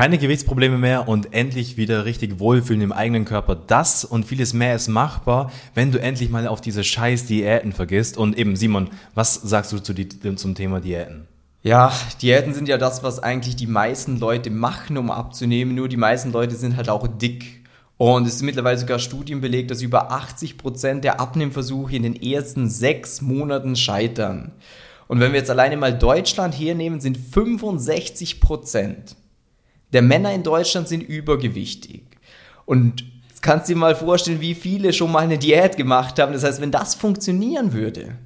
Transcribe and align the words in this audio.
keine 0.00 0.16
Gewichtsprobleme 0.16 0.78
mehr 0.78 1.08
und 1.08 1.34
endlich 1.34 1.76
wieder 1.76 2.06
richtig 2.06 2.40
wohlfühlen 2.40 2.80
im 2.80 2.90
eigenen 2.90 3.26
Körper. 3.26 3.54
Das 3.54 4.02
und 4.02 4.24
vieles 4.24 4.54
mehr 4.54 4.74
ist 4.74 4.88
machbar, 4.88 5.52
wenn 5.74 5.92
du 5.92 6.00
endlich 6.00 6.30
mal 6.30 6.46
auf 6.46 6.62
diese 6.62 6.84
scheiß 6.84 7.26
Diäten 7.26 7.72
vergisst. 7.72 8.16
Und 8.16 8.38
eben, 8.38 8.56
Simon, 8.56 8.88
was 9.14 9.34
sagst 9.34 9.72
du 9.72 9.78
zu 9.78 9.92
die, 9.92 10.08
zum 10.08 10.54
Thema 10.54 10.80
Diäten? 10.80 11.28
Ja, 11.62 11.92
Diäten 12.22 12.54
sind 12.54 12.66
ja 12.66 12.78
das, 12.78 13.02
was 13.02 13.22
eigentlich 13.22 13.56
die 13.56 13.66
meisten 13.66 14.18
Leute 14.18 14.48
machen, 14.48 14.96
um 14.96 15.10
abzunehmen. 15.10 15.74
Nur 15.74 15.86
die 15.86 15.98
meisten 15.98 16.32
Leute 16.32 16.54
sind 16.54 16.78
halt 16.78 16.88
auch 16.88 17.06
dick. 17.06 17.62
Und 17.98 18.26
es 18.26 18.36
ist 18.36 18.42
mittlerweile 18.42 18.78
sogar 18.78 19.00
Studien 19.00 19.42
belegt, 19.42 19.70
dass 19.70 19.82
über 19.82 20.12
80 20.12 20.56
Prozent 20.56 21.04
der 21.04 21.20
Abnehmversuche 21.20 21.94
in 21.94 22.04
den 22.04 22.16
ersten 22.16 22.70
sechs 22.70 23.20
Monaten 23.20 23.76
scheitern. 23.76 24.52
Und 25.08 25.20
wenn 25.20 25.32
wir 25.32 25.40
jetzt 25.40 25.50
alleine 25.50 25.76
mal 25.76 25.92
Deutschland 25.92 26.58
hernehmen, 26.58 27.00
sind 27.00 27.18
65 27.18 28.40
Prozent 28.40 29.16
der 29.92 30.02
Männer 30.02 30.32
in 30.32 30.42
Deutschland 30.42 30.88
sind 30.88 31.02
übergewichtig. 31.02 32.04
Und 32.64 33.04
kannst 33.40 33.68
dir 33.68 33.76
mal 33.76 33.94
vorstellen, 33.94 34.40
wie 34.40 34.54
viele 34.54 34.92
schon 34.92 35.12
mal 35.12 35.20
eine 35.20 35.38
Diät 35.38 35.76
gemacht 35.76 36.18
haben. 36.18 36.32
Das 36.32 36.44
heißt, 36.44 36.60
wenn 36.60 36.70
das 36.70 36.94
funktionieren 36.94 37.72
würde, 37.72 38.16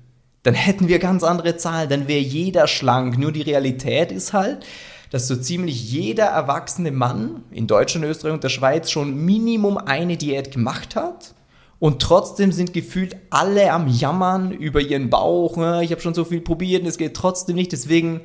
dann 0.43 0.55
hätten 0.55 0.89
wir 0.89 0.99
ganz 0.99 1.23
andere 1.23 1.57
Zahlen, 1.57 1.89
dann 1.89 2.09
wäre 2.09 2.21
jeder 2.21 2.67
schlank. 2.67 3.19
Nur 3.19 3.33
die 3.33 3.43
Realität 3.43 4.13
ist 4.13 4.33
halt, 4.33 4.67
dass 5.11 5.29
so 5.29 5.37
ziemlich 5.37 5.91
jeder 5.91 6.27
erwachsene 6.27 6.91
Mann 6.91 7.45
in 7.51 7.67
Deutschland, 7.67 8.05
Österreich 8.05 8.35
und 8.35 8.45
der 8.45 8.49
Schweiz 8.49 8.91
schon 8.91 9.17
Minimum 9.25 9.79
eine 9.79 10.17
Diät 10.17 10.51
gemacht 10.51 10.97
hat. 10.97 11.35
Und 11.79 12.01
trotzdem 12.03 12.51
sind 12.53 12.73
gefühlt 12.73 13.17
alle 13.31 13.73
am 13.73 13.89
Jammern 13.89 14.53
über 14.53 14.81
ihren 14.81 15.11
Bauch. 15.11 15.57
Ich 15.83 15.91
habe 15.91 16.01
schon 16.01 16.15
so 16.15 16.25
viel 16.25 16.41
probiert 16.41 16.83
und 16.83 16.89
es 16.89 16.99
geht 16.99 17.15
trotzdem 17.15 17.57
nicht. 17.57 17.73
Deswegen 17.73 18.21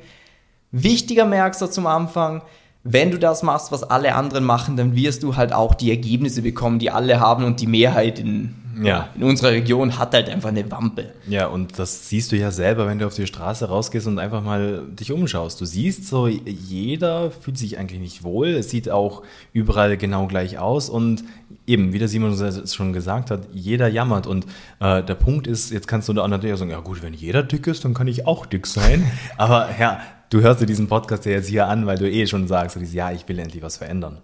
wichtiger 0.72 1.24
merkst 1.24 1.60
du 1.60 1.66
zum 1.66 1.86
Anfang, 1.86 2.42
wenn 2.82 3.10
du 3.10 3.18
das 3.18 3.42
machst, 3.42 3.72
was 3.72 3.82
alle 3.82 4.14
anderen 4.14 4.44
machen, 4.44 4.76
dann 4.76 4.94
wirst 4.96 5.22
du 5.22 5.36
halt 5.36 5.52
auch 5.52 5.74
die 5.74 5.90
Ergebnisse 5.90 6.42
bekommen, 6.42 6.78
die 6.78 6.90
alle 6.90 7.20
haben 7.20 7.44
und 7.44 7.60
die 7.60 7.66
Mehrheit 7.66 8.18
in, 8.18 8.54
ja. 8.82 9.08
in 9.14 9.24
unserer 9.24 9.50
Region 9.50 9.98
hat 9.98 10.14
halt 10.14 10.28
einfach 10.28 10.50
eine 10.50 10.70
Wampe. 10.70 11.12
Ja, 11.26 11.46
und 11.46 11.78
das 11.78 12.08
siehst 12.08 12.32
du 12.32 12.36
ja 12.36 12.50
selber, 12.50 12.86
wenn 12.86 12.98
du 12.98 13.06
auf 13.06 13.14
die 13.14 13.26
Straße 13.26 13.68
rausgehst 13.68 14.06
und 14.06 14.18
einfach 14.18 14.42
mal 14.42 14.82
dich 14.88 15.12
umschaust. 15.12 15.60
Du 15.60 15.64
siehst 15.64 16.06
so, 16.06 16.28
jeder 16.28 17.30
fühlt 17.30 17.58
sich 17.58 17.78
eigentlich 17.78 18.00
nicht 18.00 18.22
wohl. 18.22 18.48
Es 18.48 18.70
sieht 18.70 18.90
auch 18.90 19.22
überall 19.52 19.96
genau 19.96 20.26
gleich 20.26 20.58
aus 20.58 20.88
und 20.88 21.24
eben, 21.66 21.92
wie 21.92 21.98
der 21.98 22.08
Simon 22.08 22.36
schon 22.66 22.92
gesagt 22.92 23.30
hat, 23.30 23.48
jeder 23.52 23.88
jammert. 23.88 24.26
Und 24.26 24.46
äh, 24.80 25.02
der 25.02 25.14
Punkt 25.14 25.46
ist, 25.46 25.70
jetzt 25.70 25.88
kannst 25.88 26.08
du 26.08 26.12
da 26.12 26.26
natürlich 26.26 26.58
sagen, 26.58 26.70
ja 26.70 26.80
gut, 26.80 27.02
wenn 27.02 27.14
jeder 27.14 27.42
dick 27.42 27.66
ist, 27.66 27.84
dann 27.84 27.94
kann 27.94 28.08
ich 28.08 28.26
auch 28.26 28.46
dick 28.46 28.66
sein. 28.66 29.10
Aber 29.36 29.68
ja, 29.78 30.00
du 30.30 30.40
hörst 30.40 30.60
dir 30.60 30.66
diesen 30.66 30.88
Podcast 30.88 31.24
ja 31.26 31.32
jetzt 31.32 31.48
hier 31.48 31.66
an, 31.66 31.86
weil 31.86 31.98
du 31.98 32.10
eh 32.10 32.26
schon 32.26 32.46
sagst, 32.48 32.78
ja, 32.92 33.12
ich 33.12 33.28
will 33.28 33.38
endlich 33.38 33.62
was 33.62 33.76
verändern. 33.76 34.18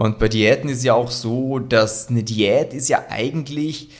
Und 0.00 0.18
bei 0.18 0.30
Diäten 0.30 0.70
ist 0.70 0.82
ja 0.82 0.94
auch 0.94 1.10
so, 1.10 1.58
dass 1.58 2.08
eine 2.08 2.22
Diät 2.22 2.72
ist 2.72 2.88
ja 2.88 3.02
eigentlich 3.10 3.90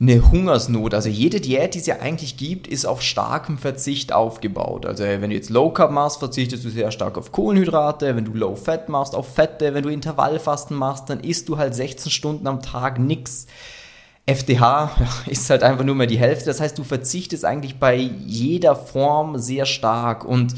eine 0.00 0.30
Hungersnot. 0.30 0.94
Also 0.94 1.08
jede 1.08 1.40
Diät, 1.40 1.74
die 1.74 1.80
es 1.80 1.86
ja 1.86 1.98
eigentlich 1.98 2.36
gibt, 2.36 2.68
ist 2.68 2.84
auf 2.84 3.02
starkem 3.02 3.58
Verzicht 3.58 4.12
aufgebaut. 4.12 4.86
Also 4.86 5.02
wenn 5.02 5.30
du 5.30 5.34
jetzt 5.34 5.50
Low 5.50 5.70
Carb 5.70 5.90
machst, 5.90 6.20
verzichtest 6.20 6.64
du 6.64 6.70
sehr 6.70 6.92
stark 6.92 7.18
auf 7.18 7.32
Kohlenhydrate. 7.32 8.14
Wenn 8.14 8.24
du 8.24 8.34
Low 8.34 8.54
Fat 8.54 8.88
machst, 8.88 9.16
auf 9.16 9.34
Fette. 9.34 9.74
Wenn 9.74 9.82
du 9.82 9.88
Intervallfasten 9.88 10.76
machst, 10.76 11.10
dann 11.10 11.18
isst 11.18 11.48
du 11.48 11.58
halt 11.58 11.74
16 11.74 12.12
Stunden 12.12 12.46
am 12.46 12.62
Tag 12.62 13.00
nichts. 13.00 13.48
FDH 14.26 14.92
ist 15.26 15.50
halt 15.50 15.64
einfach 15.64 15.84
nur 15.84 15.96
mehr 15.96 16.06
die 16.06 16.18
Hälfte. 16.18 16.44
Das 16.44 16.60
heißt, 16.60 16.78
du 16.78 16.84
verzichtest 16.84 17.44
eigentlich 17.44 17.80
bei 17.80 17.96
jeder 17.96 18.76
Form 18.76 19.38
sehr 19.38 19.66
stark. 19.66 20.24
Und 20.24 20.54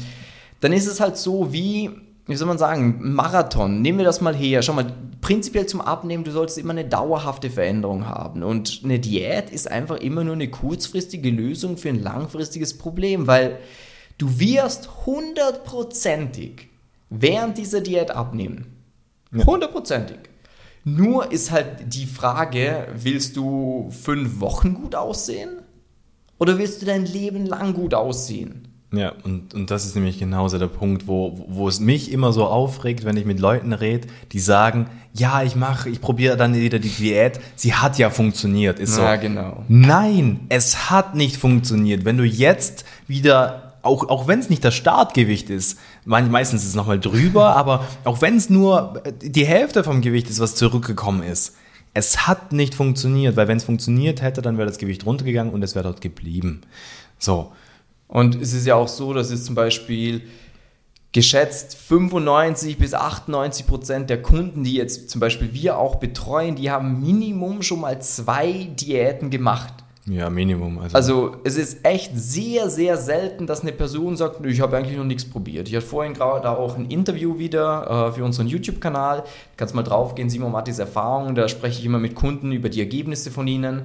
dann 0.59 0.73
ist 0.73 0.85
es 0.85 0.99
halt 0.99 1.17
so 1.17 1.51
wie, 1.51 1.89
wie 2.27 2.35
soll 2.35 2.47
man 2.47 2.57
sagen, 2.57 3.13
Marathon. 3.13 3.81
Nehmen 3.81 3.97
wir 3.97 4.05
das 4.05 4.21
mal 4.21 4.35
her. 4.35 4.61
Schau 4.61 4.73
mal, 4.73 4.91
prinzipiell 5.21 5.65
zum 5.65 5.81
Abnehmen, 5.81 6.23
du 6.23 6.31
solltest 6.31 6.57
immer 6.57 6.71
eine 6.71 6.85
dauerhafte 6.85 7.49
Veränderung 7.49 8.07
haben. 8.07 8.43
Und 8.43 8.81
eine 8.83 8.99
Diät 8.99 9.49
ist 9.49 9.69
einfach 9.69 9.97
immer 9.97 10.23
nur 10.23 10.33
eine 10.33 10.49
kurzfristige 10.49 11.29
Lösung 11.29 11.77
für 11.77 11.89
ein 11.89 12.01
langfristiges 12.01 12.77
Problem, 12.77 13.27
weil 13.27 13.59
du 14.17 14.39
wirst 14.39 15.05
hundertprozentig 15.05 16.69
während 17.09 17.57
dieser 17.57 17.81
Diät 17.81 18.11
abnehmen. 18.11 18.77
Hundertprozentig. 19.33 20.17
Nur 20.83 21.31
ist 21.31 21.51
halt 21.51 21.93
die 21.93 22.07
Frage, 22.07 22.87
willst 22.95 23.37
du 23.37 23.91
fünf 23.91 24.39
Wochen 24.39 24.73
gut 24.73 24.95
aussehen? 24.95 25.61
Oder 26.39 26.57
willst 26.57 26.81
du 26.81 26.87
dein 26.87 27.05
Leben 27.05 27.45
lang 27.45 27.73
gut 27.73 27.93
aussehen? 27.93 28.70
Ja, 28.93 29.13
und, 29.23 29.53
und 29.53 29.71
das 29.71 29.85
ist 29.85 29.95
nämlich 29.95 30.19
genauso 30.19 30.59
der 30.59 30.67
Punkt, 30.67 31.07
wo, 31.07 31.45
wo 31.47 31.69
es 31.69 31.79
mich 31.79 32.11
immer 32.11 32.33
so 32.33 32.45
aufregt, 32.45 33.05
wenn 33.05 33.15
ich 33.15 33.25
mit 33.25 33.39
Leuten 33.39 33.71
rede, 33.71 34.09
die 34.33 34.39
sagen, 34.39 34.87
ja, 35.13 35.43
ich 35.43 35.55
mache, 35.55 35.89
ich 35.89 36.01
probiere 36.01 36.35
dann 36.35 36.53
wieder 36.53 36.77
die 36.77 36.89
Diät, 36.89 37.39
sie 37.55 37.73
hat 37.73 37.97
ja 37.97 38.09
funktioniert. 38.09 38.79
Ist 38.79 38.97
ja, 38.97 39.15
so, 39.15 39.21
genau. 39.21 39.63
Nein, 39.69 40.41
es 40.49 40.89
hat 40.89 41.15
nicht 41.15 41.37
funktioniert. 41.37 42.03
Wenn 42.03 42.17
du 42.17 42.25
jetzt 42.25 42.83
wieder, 43.07 43.77
auch, 43.81 44.09
auch 44.09 44.27
wenn 44.27 44.39
es 44.39 44.49
nicht 44.49 44.63
das 44.65 44.75
Startgewicht 44.75 45.49
ist, 45.49 45.79
meistens 46.03 46.63
ist 46.63 46.69
es 46.69 46.75
nochmal 46.75 46.99
drüber, 46.99 47.55
aber 47.55 47.85
auch 48.03 48.21
wenn 48.21 48.35
es 48.35 48.49
nur 48.49 49.01
die 49.21 49.45
Hälfte 49.45 49.85
vom 49.85 50.01
Gewicht 50.01 50.29
ist, 50.29 50.41
was 50.41 50.55
zurückgekommen 50.55 51.23
ist, 51.23 51.55
es 51.93 52.27
hat 52.27 52.51
nicht 52.51 52.75
funktioniert, 52.75 53.37
weil 53.37 53.47
wenn 53.47 53.57
es 53.57 53.63
funktioniert 53.63 54.21
hätte, 54.21 54.41
dann 54.41 54.57
wäre 54.57 54.67
das 54.67 54.77
Gewicht 54.77 55.05
runtergegangen 55.05 55.53
und 55.53 55.63
es 55.63 55.75
wäre 55.75 55.83
dort 55.83 56.01
geblieben. 56.01 56.61
So. 57.19 57.53
Und 58.11 58.35
es 58.35 58.53
ist 58.53 58.67
ja 58.67 58.75
auch 58.75 58.89
so, 58.89 59.13
dass 59.13 59.31
es 59.31 59.45
zum 59.45 59.55
Beispiel 59.55 60.21
geschätzt 61.13 61.77
95 61.77 62.77
bis 62.77 62.93
98 62.93 63.65
Prozent 63.65 64.09
der 64.09 64.21
Kunden, 64.21 64.65
die 64.65 64.75
jetzt 64.75 65.09
zum 65.09 65.21
Beispiel 65.21 65.53
wir 65.53 65.77
auch 65.77 65.95
betreuen, 65.95 66.55
die 66.55 66.69
haben 66.69 67.01
Minimum 67.01 67.61
schon 67.61 67.79
mal 67.79 68.01
zwei 68.01 68.67
Diäten 68.79 69.29
gemacht. 69.29 69.73
Ja, 70.07 70.29
Minimum. 70.29 70.79
Also. 70.79 70.95
also 70.95 71.35
es 71.45 71.57
ist 71.57 71.85
echt 71.85 72.11
sehr, 72.15 72.69
sehr 72.69 72.97
selten, 72.97 73.47
dass 73.47 73.61
eine 73.61 73.71
Person 73.71 74.17
sagt, 74.17 74.45
ich 74.45 74.59
habe 74.59 74.75
eigentlich 74.75 74.97
noch 74.97 75.05
nichts 75.05 75.23
probiert. 75.23 75.69
Ich 75.69 75.75
hatte 75.75 75.85
vorhin 75.85 76.13
gerade 76.13 76.49
auch 76.49 76.75
ein 76.75 76.85
Interview 76.85 77.39
wieder 77.39 78.09
äh, 78.09 78.11
für 78.11 78.25
unseren 78.25 78.47
YouTube-Kanal. 78.47 79.23
Kannst 79.55 79.73
mal 79.73 79.83
draufgehen, 79.83 80.29
Simon 80.29 80.51
Mattis 80.51 80.79
Erfahrungen. 80.79 81.35
Da 81.35 81.47
spreche 81.47 81.79
ich 81.79 81.85
immer 81.85 81.99
mit 81.99 82.15
Kunden 82.15 82.51
über 82.51 82.67
die 82.67 82.81
Ergebnisse 82.81 83.31
von 83.31 83.47
ihnen. 83.47 83.83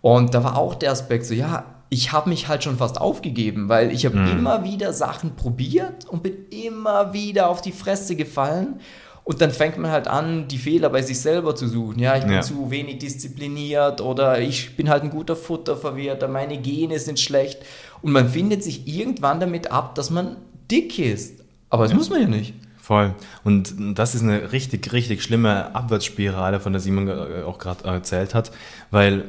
Und 0.00 0.32
da 0.32 0.42
war 0.42 0.56
auch 0.56 0.74
der 0.74 0.92
Aspekt 0.92 1.26
so, 1.26 1.34
ja, 1.34 1.64
ich 1.90 2.12
habe 2.12 2.28
mich 2.28 2.48
halt 2.48 2.64
schon 2.64 2.76
fast 2.76 3.00
aufgegeben, 3.00 3.68
weil 3.68 3.92
ich 3.92 4.04
habe 4.04 4.18
mhm. 4.18 4.38
immer 4.38 4.64
wieder 4.64 4.92
Sachen 4.92 5.36
probiert 5.36 6.06
und 6.08 6.22
bin 6.22 6.34
immer 6.50 7.12
wieder 7.12 7.48
auf 7.48 7.62
die 7.62 7.72
Fresse 7.72 8.14
gefallen. 8.16 8.80
Und 9.24 9.42
dann 9.42 9.50
fängt 9.50 9.76
man 9.76 9.90
halt 9.90 10.08
an, 10.08 10.48
die 10.48 10.56
Fehler 10.56 10.88
bei 10.88 11.02
sich 11.02 11.20
selber 11.20 11.54
zu 11.54 11.68
suchen. 11.68 11.98
Ja, 11.98 12.16
ich 12.16 12.24
bin 12.24 12.32
ja. 12.32 12.40
zu 12.40 12.70
wenig 12.70 12.98
diszipliniert 12.98 14.00
oder 14.00 14.40
ich 14.40 14.74
bin 14.74 14.88
halt 14.88 15.02
ein 15.02 15.10
guter 15.10 15.36
Futterverwerter, 15.36 16.28
meine 16.28 16.56
Gene 16.56 16.98
sind 16.98 17.20
schlecht. 17.20 17.58
Und 18.00 18.12
man 18.12 18.30
findet 18.30 18.64
sich 18.64 18.88
irgendwann 18.88 19.38
damit 19.38 19.70
ab, 19.70 19.94
dass 19.94 20.08
man 20.10 20.36
dick 20.70 20.98
ist. 20.98 21.44
Aber 21.68 21.84
das 21.84 21.92
ja. 21.92 21.98
muss 21.98 22.08
man 22.08 22.22
ja 22.22 22.28
nicht. 22.28 22.54
Voll. 22.80 23.14
Und 23.44 23.74
das 23.98 24.14
ist 24.14 24.22
eine 24.22 24.52
richtig, 24.52 24.94
richtig 24.94 25.22
schlimme 25.22 25.74
Abwärtsspirale, 25.74 26.58
von 26.58 26.72
der 26.72 26.80
Simon 26.80 27.10
auch 27.44 27.58
gerade 27.58 27.84
erzählt 27.84 28.34
hat, 28.34 28.50
weil 28.90 29.24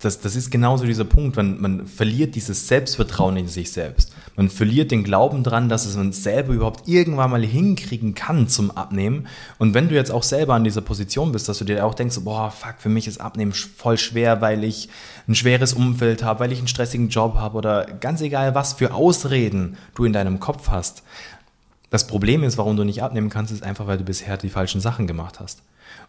das, 0.00 0.18
das 0.20 0.34
ist 0.34 0.50
genauso 0.50 0.86
dieser 0.86 1.04
Punkt, 1.04 1.36
man, 1.36 1.60
man 1.60 1.86
verliert 1.86 2.34
dieses 2.34 2.66
Selbstvertrauen 2.68 3.36
in 3.36 3.48
sich 3.48 3.70
selbst. 3.70 4.14
Man 4.34 4.48
verliert 4.48 4.90
den 4.90 5.04
Glauben 5.04 5.44
dran, 5.44 5.68
dass 5.68 5.84
es 5.84 5.94
man 5.94 6.12
selber 6.12 6.54
überhaupt 6.54 6.88
irgendwann 6.88 7.30
mal 7.30 7.44
hinkriegen 7.44 8.14
kann 8.14 8.48
zum 8.48 8.70
Abnehmen. 8.70 9.26
Und 9.58 9.74
wenn 9.74 9.90
du 9.90 9.94
jetzt 9.94 10.10
auch 10.10 10.22
selber 10.22 10.54
an 10.54 10.64
dieser 10.64 10.80
Position 10.80 11.32
bist, 11.32 11.50
dass 11.50 11.58
du 11.58 11.66
dir 11.66 11.84
auch 11.84 11.94
denkst, 11.94 12.18
boah, 12.20 12.50
fuck, 12.50 12.76
für 12.78 12.88
mich 12.88 13.06
ist 13.06 13.20
Abnehmen 13.20 13.52
voll 13.52 13.98
schwer, 13.98 14.40
weil 14.40 14.64
ich 14.64 14.88
ein 15.28 15.34
schweres 15.34 15.74
Umfeld 15.74 16.22
habe, 16.22 16.40
weil 16.40 16.52
ich 16.52 16.58
einen 16.58 16.68
stressigen 16.68 17.10
Job 17.10 17.34
habe 17.34 17.58
oder 17.58 17.84
ganz 17.84 18.22
egal, 18.22 18.54
was 18.54 18.72
für 18.72 18.94
Ausreden 18.94 19.76
du 19.94 20.04
in 20.06 20.14
deinem 20.14 20.40
Kopf 20.40 20.68
hast. 20.68 21.02
Das 21.90 22.06
Problem 22.06 22.44
ist, 22.44 22.56
warum 22.56 22.76
du 22.76 22.84
nicht 22.84 23.02
abnehmen 23.02 23.30
kannst, 23.30 23.52
ist 23.52 23.64
einfach, 23.64 23.86
weil 23.86 23.98
du 23.98 24.04
bisher 24.04 24.36
die 24.36 24.48
falschen 24.48 24.80
Sachen 24.80 25.06
gemacht 25.08 25.40
hast. 25.40 25.62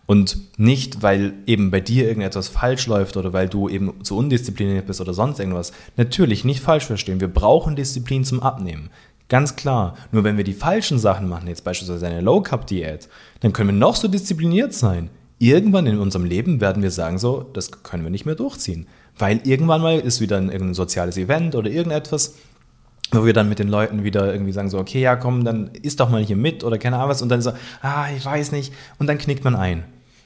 Und 0.05 0.37
nicht, 0.59 1.01
weil 1.01 1.33
eben 1.47 1.71
bei 1.71 1.79
dir 1.79 2.07
irgendetwas 2.07 2.49
falsch 2.49 2.85
läuft 2.85 3.17
oder 3.17 3.33
weil 3.33 3.49
du 3.49 3.67
eben 3.67 4.03
zu 4.03 4.15
undiszipliniert 4.15 4.85
bist 4.85 5.01
oder 5.01 5.13
sonst 5.13 5.39
irgendwas. 5.39 5.73
Natürlich 5.97 6.45
nicht 6.45 6.61
falsch 6.61 6.85
verstehen. 6.85 7.19
Wir 7.19 7.27
brauchen 7.27 7.75
Disziplin 7.75 8.23
zum 8.23 8.41
Abnehmen. 8.41 8.89
Ganz 9.27 9.55
klar. 9.55 9.95
Nur 10.11 10.23
wenn 10.23 10.37
wir 10.37 10.43
die 10.43 10.53
falschen 10.53 10.99
Sachen 10.99 11.27
machen, 11.27 11.47
jetzt 11.47 11.63
beispielsweise 11.63 12.05
eine 12.05 12.21
Low 12.21 12.41
Carb 12.41 12.67
Diät, 12.67 13.09
dann 13.39 13.53
können 13.53 13.69
wir 13.69 13.75
noch 13.77 13.95
so 13.95 14.07
diszipliniert 14.07 14.73
sein. 14.73 15.09
Irgendwann 15.39 15.87
in 15.87 15.97
unserem 15.97 16.25
Leben 16.25 16.61
werden 16.61 16.83
wir 16.83 16.91
sagen 16.91 17.17
so, 17.17 17.49
das 17.53 17.83
können 17.83 18.03
wir 18.03 18.11
nicht 18.11 18.25
mehr 18.25 18.35
durchziehen. 18.35 18.87
Weil 19.17 19.41
irgendwann 19.47 19.81
mal 19.81 19.99
ist 19.99 20.21
wieder 20.21 20.37
ein, 20.37 20.49
irgendein 20.49 20.73
soziales 20.75 21.17
Event 21.17 21.55
oder 21.55 21.69
irgendetwas 21.69 22.35
wo 23.11 23.25
wir 23.25 23.33
dann 23.33 23.49
mit 23.49 23.59
den 23.59 23.67
Leuten 23.67 24.03
wieder 24.03 24.31
irgendwie 24.31 24.51
sagen 24.51 24.69
so, 24.69 24.79
okay, 24.79 25.01
ja, 25.01 25.15
komm, 25.15 25.43
dann 25.43 25.71
isst 25.81 25.99
doch 25.99 26.09
mal 26.09 26.23
hier 26.23 26.37
mit 26.37 26.63
oder 26.63 26.77
keine 26.77 26.97
Ahnung 26.97 27.09
was 27.09 27.21
und 27.21 27.29
dann 27.29 27.41
so, 27.41 27.51
ah, 27.81 28.05
ich 28.15 28.25
weiß 28.25 28.51
nicht 28.51 28.73
und 28.99 29.07
dann 29.07 29.17
knickt 29.17 29.43
man 29.43 29.55
ein. 29.55 29.83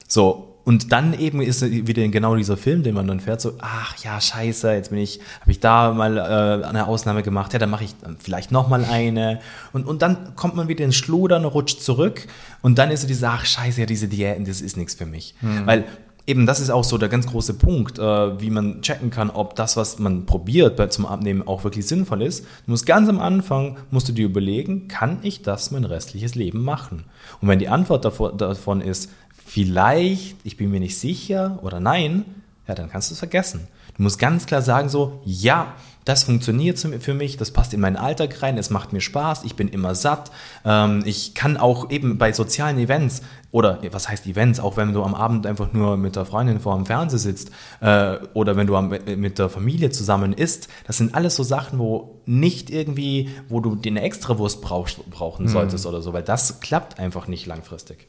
So, 0.08 0.56
Und 0.66 0.90
dann 0.90 1.16
eben 1.16 1.40
ist 1.40 1.62
wieder 1.62 2.08
genau 2.08 2.34
dieser 2.34 2.56
Film, 2.56 2.82
den 2.82 2.96
man 2.96 3.06
dann 3.06 3.20
fährt, 3.20 3.40
so, 3.40 3.52
ach 3.60 3.96
ja, 4.02 4.20
scheiße, 4.20 4.72
jetzt 4.72 4.90
bin 4.90 4.98
ich, 4.98 5.20
habe 5.40 5.52
ich 5.52 5.60
da 5.60 5.92
mal 5.92 6.18
äh, 6.18 6.66
eine 6.66 6.88
Ausnahme 6.88 7.22
gemacht, 7.22 7.52
ja, 7.52 7.60
dann 7.60 7.70
mache 7.70 7.84
ich 7.84 7.94
vielleicht 8.18 8.50
noch 8.50 8.68
mal 8.68 8.84
eine. 8.84 9.38
Und, 9.72 9.86
und 9.86 10.02
dann 10.02 10.34
kommt 10.34 10.56
man 10.56 10.66
wieder 10.66 10.84
ins 10.84 10.96
Schludern, 10.96 11.44
rutscht 11.44 11.82
zurück 11.82 12.26
und 12.62 12.78
dann 12.78 12.90
ist 12.90 13.02
so 13.02 13.06
diese, 13.06 13.28
ach 13.28 13.46
scheiße, 13.46 13.78
ja, 13.78 13.86
diese 13.86 14.08
Diäten, 14.08 14.44
das 14.44 14.60
ist 14.60 14.76
nichts 14.76 14.94
für 14.94 15.06
mich. 15.06 15.36
Hm. 15.38 15.66
Weil 15.66 15.84
eben 16.26 16.46
das 16.46 16.60
ist 16.60 16.70
auch 16.70 16.84
so 16.84 16.98
der 16.98 17.08
ganz 17.08 17.26
große 17.26 17.54
Punkt, 17.54 17.98
äh, 17.98 18.40
wie 18.40 18.50
man 18.50 18.82
checken 18.82 19.10
kann, 19.10 19.30
ob 19.30 19.54
das, 19.54 19.76
was 19.76 19.98
man 19.98 20.26
probiert 20.26 20.76
bei, 20.76 20.88
zum 20.88 21.06
Abnehmen, 21.06 21.46
auch 21.46 21.64
wirklich 21.64 21.86
sinnvoll 21.86 22.22
ist. 22.22 22.44
Du 22.44 22.72
musst 22.72 22.86
ganz 22.86 23.08
am 23.08 23.20
Anfang, 23.20 23.76
musst 23.90 24.08
du 24.08 24.12
dir 24.12 24.26
überlegen, 24.26 24.88
kann 24.88 25.18
ich 25.22 25.42
das 25.42 25.70
mein 25.70 25.84
restliches 25.84 26.34
Leben 26.34 26.62
machen? 26.62 27.04
Und 27.40 27.48
wenn 27.48 27.58
die 27.58 27.68
Antwort 27.68 28.04
davor, 28.04 28.36
davon 28.36 28.80
ist, 28.80 29.10
vielleicht, 29.44 30.36
ich 30.42 30.56
bin 30.56 30.70
mir 30.70 30.80
nicht 30.80 30.98
sicher 30.98 31.60
oder 31.62 31.80
nein, 31.80 32.24
ja, 32.68 32.74
dann 32.74 32.90
kannst 32.90 33.10
du 33.10 33.14
es 33.14 33.18
vergessen. 33.18 33.68
Du 33.96 34.02
musst 34.02 34.18
ganz 34.18 34.46
klar 34.46 34.62
sagen 34.62 34.88
so, 34.88 35.20
ja, 35.24 35.74
das 36.06 36.22
funktioniert 36.22 36.78
für 36.78 37.14
mich, 37.14 37.36
das 37.36 37.50
passt 37.50 37.74
in 37.74 37.80
meinen 37.80 37.96
Alltag 37.96 38.40
rein, 38.40 38.56
es 38.58 38.70
macht 38.70 38.92
mir 38.92 39.00
Spaß, 39.00 39.42
ich 39.42 39.56
bin 39.56 39.66
immer 39.66 39.96
satt. 39.96 40.30
Ähm, 40.64 41.02
ich 41.04 41.34
kann 41.34 41.56
auch 41.56 41.90
eben 41.90 42.16
bei 42.16 42.32
sozialen 42.32 42.78
Events 42.78 43.22
oder 43.50 43.80
was 43.90 44.08
heißt 44.08 44.26
Events, 44.26 44.60
auch 44.60 44.76
wenn 44.76 44.92
du 44.92 45.02
am 45.02 45.16
Abend 45.16 45.46
einfach 45.46 45.72
nur 45.72 45.96
mit 45.96 46.14
der 46.14 46.24
Freundin 46.24 46.60
vor 46.60 46.76
dem 46.76 46.86
Fernseher 46.86 47.18
sitzt 47.18 47.50
äh, 47.80 48.18
oder 48.34 48.56
wenn 48.56 48.68
du 48.68 48.80
mit 48.80 49.40
der 49.40 49.48
Familie 49.48 49.90
zusammen 49.90 50.32
isst, 50.32 50.68
das 50.86 50.96
sind 50.96 51.14
alles 51.14 51.34
so 51.34 51.42
Sachen, 51.42 51.80
wo 51.80 52.20
nicht 52.24 52.70
irgendwie, 52.70 53.30
wo 53.48 53.58
du 53.58 53.74
den 53.74 53.96
Extrawurst 53.96 54.62
brauchst, 54.62 55.10
brauchen 55.10 55.46
mhm. 55.46 55.50
solltest 55.50 55.86
oder 55.86 56.02
so, 56.02 56.12
weil 56.12 56.22
das 56.22 56.60
klappt 56.60 57.00
einfach 57.00 57.26
nicht 57.26 57.46
langfristig. 57.46 58.06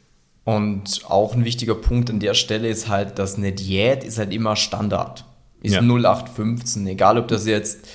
Und 0.47 1.01
auch 1.09 1.35
ein 1.35 1.43
wichtiger 1.43 1.75
Punkt 1.75 2.09
an 2.09 2.21
der 2.21 2.33
Stelle 2.33 2.69
ist 2.69 2.87
halt, 2.87 3.19
dass 3.19 3.35
eine 3.35 3.51
Diät 3.51 4.05
ist 4.05 4.17
halt 4.17 4.33
immer 4.33 4.55
Standard. 4.55 5.25
Ist 5.61 5.73
ja. 5.73 5.81
0815. 5.81 6.87
Egal, 6.87 7.17
ob 7.17 7.27
das 7.27 7.45
jetzt 7.45 7.85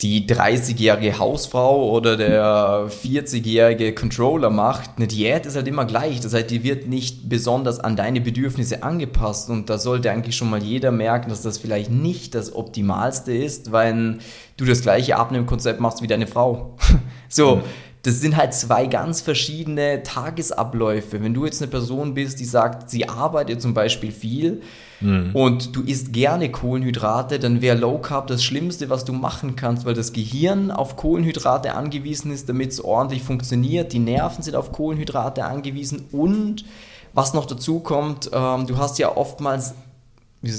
die 0.00 0.28
30-jährige 0.28 1.18
Hausfrau 1.18 1.90
oder 1.90 2.16
der 2.16 2.88
40-jährige 3.02 3.96
Controller 3.96 4.50
macht, 4.50 4.90
eine 4.96 5.08
Diät 5.08 5.44
ist 5.44 5.56
halt 5.56 5.66
immer 5.66 5.86
gleich. 5.86 6.20
Das 6.20 6.32
heißt, 6.32 6.52
die 6.52 6.62
wird 6.62 6.86
nicht 6.86 7.28
besonders 7.28 7.80
an 7.80 7.96
deine 7.96 8.20
Bedürfnisse 8.20 8.84
angepasst 8.84 9.50
und 9.50 9.68
da 9.68 9.78
sollte 9.78 10.12
eigentlich 10.12 10.36
schon 10.36 10.50
mal 10.50 10.62
jeder 10.62 10.92
merken, 10.92 11.30
dass 11.30 11.42
das 11.42 11.58
vielleicht 11.58 11.90
nicht 11.90 12.36
das 12.36 12.54
Optimalste 12.54 13.36
ist, 13.36 13.72
weil 13.72 14.18
du 14.56 14.64
das 14.64 14.82
gleiche 14.82 15.16
Abnehmkonzept 15.16 15.80
machst 15.80 16.00
wie 16.00 16.06
deine 16.06 16.28
Frau. 16.28 16.76
so, 17.28 17.56
mhm 17.56 17.62
das 18.06 18.20
sind 18.20 18.36
halt 18.36 18.54
zwei 18.54 18.86
ganz 18.86 19.20
verschiedene 19.20 20.04
Tagesabläufe. 20.04 21.20
Wenn 21.20 21.34
du 21.34 21.44
jetzt 21.44 21.60
eine 21.60 21.68
Person 21.68 22.14
bist, 22.14 22.38
die 22.38 22.44
sagt, 22.44 22.88
sie 22.88 23.08
arbeitet 23.08 23.60
zum 23.60 23.74
Beispiel 23.74 24.12
viel 24.12 24.62
mhm. 25.00 25.30
und 25.32 25.74
du 25.74 25.82
isst 25.82 26.12
gerne 26.12 26.52
Kohlenhydrate, 26.52 27.40
dann 27.40 27.62
wäre 27.62 27.76
Low 27.76 27.98
Carb 27.98 28.28
das 28.28 28.44
Schlimmste, 28.44 28.90
was 28.90 29.04
du 29.04 29.12
machen 29.12 29.56
kannst, 29.56 29.86
weil 29.86 29.94
das 29.94 30.12
Gehirn 30.12 30.70
auf 30.70 30.94
Kohlenhydrate 30.94 31.74
angewiesen 31.74 32.30
ist, 32.30 32.48
damit 32.48 32.70
es 32.70 32.80
ordentlich 32.80 33.24
funktioniert. 33.24 33.92
Die 33.92 33.98
Nerven 33.98 34.44
sind 34.44 34.54
auf 34.54 34.70
Kohlenhydrate 34.70 35.44
angewiesen 35.44 36.04
und 36.12 36.64
was 37.12 37.34
noch 37.34 37.46
dazu 37.46 37.80
kommt, 37.80 38.30
ähm, 38.32 38.68
du 38.68 38.78
hast 38.78 39.00
ja 39.00 39.16
oftmals 39.16 39.74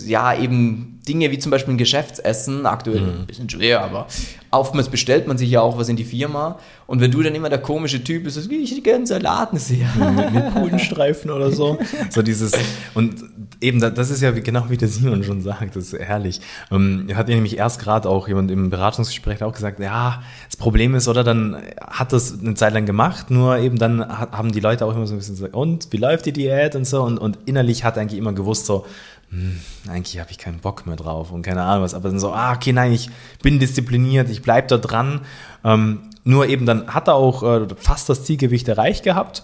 ja, 0.07 0.37
eben 0.37 0.99
Dinge 1.07 1.31
wie 1.31 1.39
zum 1.39 1.51
Beispiel 1.51 1.73
ein 1.73 1.77
Geschäftsessen, 1.77 2.65
aktuell 2.65 3.01
mhm. 3.01 3.19
ein 3.21 3.27
bisschen 3.27 3.49
schwer, 3.49 3.81
aber 3.81 4.07
oftmals 4.51 4.89
bestellt 4.89 5.27
man 5.27 5.37
sich 5.37 5.49
ja 5.49 5.61
auch 5.61 5.77
was 5.77 5.89
in 5.89 5.95
die 5.95 6.03
Firma 6.03 6.59
und 6.87 7.01
wenn 7.01 7.11
du 7.11 7.21
dann 7.21 7.35
immer 7.35 7.49
der 7.49 7.59
komische 7.59 8.03
Typ 8.03 8.23
bist, 8.23 8.41
so, 8.41 8.49
ich 8.49 8.83
gerne 8.83 9.05
Salaten 9.05 9.57
sehr. 9.57 9.87
Mit, 9.95 10.33
mit 10.33 10.53
Pudenstreifen 10.53 11.31
oder 11.31 11.51
so. 11.51 11.77
So 12.09 12.21
dieses, 12.21 12.53
und 12.93 13.15
eben, 13.59 13.79
das 13.79 14.09
ist 14.09 14.21
ja 14.21 14.31
genau 14.31 14.65
wie 14.69 14.77
der 14.77 14.87
Simon 14.87 15.23
schon 15.23 15.41
sagt, 15.41 15.75
das 15.75 15.93
ist 15.93 15.99
herrlich. 15.99 16.39
Ähm, 16.71 17.07
hat 17.13 17.27
ja 17.27 17.35
nämlich 17.35 17.57
erst 17.57 17.79
gerade 17.79 18.09
auch 18.09 18.27
jemand 18.27 18.49
im 18.49 18.69
Beratungsgespräch 18.69 19.43
auch 19.43 19.51
gesagt, 19.51 19.79
ja, 19.79 20.23
das 20.45 20.57
Problem 20.57 20.95
ist, 20.95 21.07
oder 21.07 21.23
dann 21.23 21.57
hat 21.81 22.13
das 22.13 22.39
eine 22.39 22.53
Zeit 22.55 22.73
lang 22.73 22.85
gemacht, 22.85 23.29
nur 23.29 23.57
eben 23.57 23.77
dann 23.77 24.07
haben 24.07 24.51
die 24.51 24.59
Leute 24.59 24.85
auch 24.85 24.95
immer 24.95 25.05
so 25.05 25.15
ein 25.15 25.17
bisschen 25.17 25.35
gesagt, 25.35 25.53
und 25.53 25.91
wie 25.91 25.97
läuft 25.97 26.25
die 26.25 26.33
Diät 26.33 26.75
und 26.75 26.85
so 26.85 27.03
und, 27.03 27.17
und 27.17 27.39
innerlich 27.45 27.83
hat 27.83 27.97
eigentlich 27.97 28.19
immer 28.19 28.33
gewusst 28.33 28.65
so, 28.65 28.85
hm, 29.29 29.59
eigentlich 29.89 30.19
habe 30.19 30.31
ich 30.31 30.37
keinen 30.37 30.59
Bock 30.59 30.85
mehr 30.85 30.95
drauf 30.95 31.31
und 31.31 31.41
keine 31.41 31.63
Ahnung 31.63 31.83
was, 31.83 31.93
aber 31.93 32.09
dann 32.09 32.19
so, 32.19 32.31
ah, 32.31 32.53
okay, 32.53 32.71
nein, 32.71 32.93
ich 32.93 33.09
bin 33.41 33.59
diszipliniert, 33.59 34.29
ich 34.29 34.41
bleibe 34.41 34.67
da 34.67 34.77
dran. 34.77 35.21
Ähm, 35.63 36.09
nur 36.23 36.47
eben 36.47 36.65
dann 36.65 36.93
hat 36.93 37.07
er 37.07 37.15
auch 37.15 37.43
äh, 37.43 37.67
fast 37.77 38.09
das 38.09 38.23
Zielgewicht 38.23 38.67
erreicht 38.67 39.03
gehabt 39.03 39.43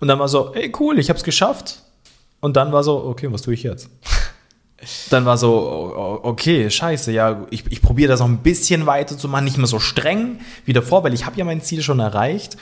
und 0.00 0.08
dann 0.08 0.18
war 0.18 0.28
so, 0.28 0.52
ey, 0.54 0.72
cool, 0.80 0.98
ich 0.98 1.08
habe 1.10 1.18
es 1.18 1.24
geschafft. 1.24 1.82
Und 2.40 2.56
dann 2.56 2.72
war 2.72 2.82
so, 2.82 3.04
okay, 3.04 3.30
was 3.30 3.42
tue 3.42 3.54
ich 3.54 3.62
jetzt? 3.62 3.88
dann 5.10 5.24
war 5.24 5.38
so, 5.38 6.20
okay, 6.24 6.68
scheiße, 6.68 7.12
ja, 7.12 7.46
ich, 7.50 7.64
ich 7.70 7.80
probiere 7.80 8.08
das 8.08 8.18
noch 8.18 8.26
ein 8.26 8.38
bisschen 8.38 8.86
weiter 8.86 9.16
zu 9.16 9.28
machen, 9.28 9.44
nicht 9.44 9.58
mehr 9.58 9.68
so 9.68 9.78
streng 9.78 10.40
wie 10.64 10.72
davor, 10.72 11.04
weil 11.04 11.14
ich 11.14 11.24
habe 11.24 11.36
ja 11.38 11.44
mein 11.44 11.60
Ziel 11.60 11.82
schon 11.82 12.00
erreicht. 12.00 12.56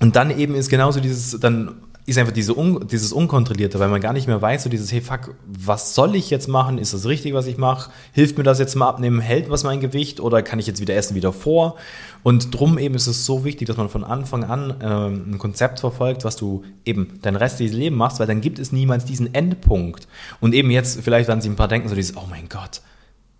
Und 0.00 0.14
dann 0.14 0.36
eben 0.38 0.54
ist 0.54 0.68
genauso 0.68 1.00
dieses, 1.00 1.40
dann 1.40 1.76
ist 2.06 2.18
einfach 2.18 2.32
diese 2.32 2.56
un, 2.56 2.86
dieses 2.86 3.12
Unkontrollierte, 3.12 3.80
weil 3.80 3.88
man 3.88 4.00
gar 4.00 4.12
nicht 4.12 4.28
mehr 4.28 4.40
weiß, 4.40 4.62
so 4.62 4.70
dieses, 4.70 4.92
hey 4.92 5.00
fuck, 5.00 5.34
was 5.44 5.96
soll 5.96 6.14
ich 6.14 6.30
jetzt 6.30 6.46
machen? 6.46 6.78
Ist 6.78 6.94
das 6.94 7.06
richtig, 7.06 7.34
was 7.34 7.48
ich 7.48 7.58
mache? 7.58 7.90
Hilft 8.12 8.38
mir 8.38 8.44
das 8.44 8.60
jetzt 8.60 8.76
mal 8.76 8.88
abnehmen? 8.88 9.20
Hält 9.20 9.50
was 9.50 9.64
mein 9.64 9.80
Gewicht? 9.80 10.20
Oder 10.20 10.42
kann 10.42 10.60
ich 10.60 10.68
jetzt 10.68 10.80
wieder 10.80 10.94
essen 10.94 11.16
wie 11.16 11.20
davor? 11.20 11.74
Und 12.22 12.54
drum 12.54 12.78
eben 12.78 12.94
ist 12.94 13.08
es 13.08 13.26
so 13.26 13.44
wichtig, 13.44 13.66
dass 13.66 13.76
man 13.76 13.88
von 13.88 14.04
Anfang 14.04 14.44
an 14.44 14.74
ähm, 14.80 15.32
ein 15.32 15.38
Konzept 15.38 15.80
verfolgt, 15.80 16.24
was 16.24 16.36
du 16.36 16.62
eben 16.84 17.18
dein 17.22 17.34
restliches 17.34 17.76
Leben 17.76 17.96
machst, 17.96 18.20
weil 18.20 18.28
dann 18.28 18.40
gibt 18.40 18.60
es 18.60 18.70
niemals 18.70 19.04
diesen 19.04 19.34
Endpunkt. 19.34 20.06
Und 20.40 20.54
eben 20.54 20.70
jetzt, 20.70 21.00
vielleicht 21.00 21.26
werden 21.26 21.40
sich 21.40 21.50
ein 21.50 21.56
paar 21.56 21.68
denken, 21.68 21.88
so 21.88 21.96
dieses, 21.96 22.16
oh 22.16 22.26
mein 22.30 22.48
Gott, 22.48 22.82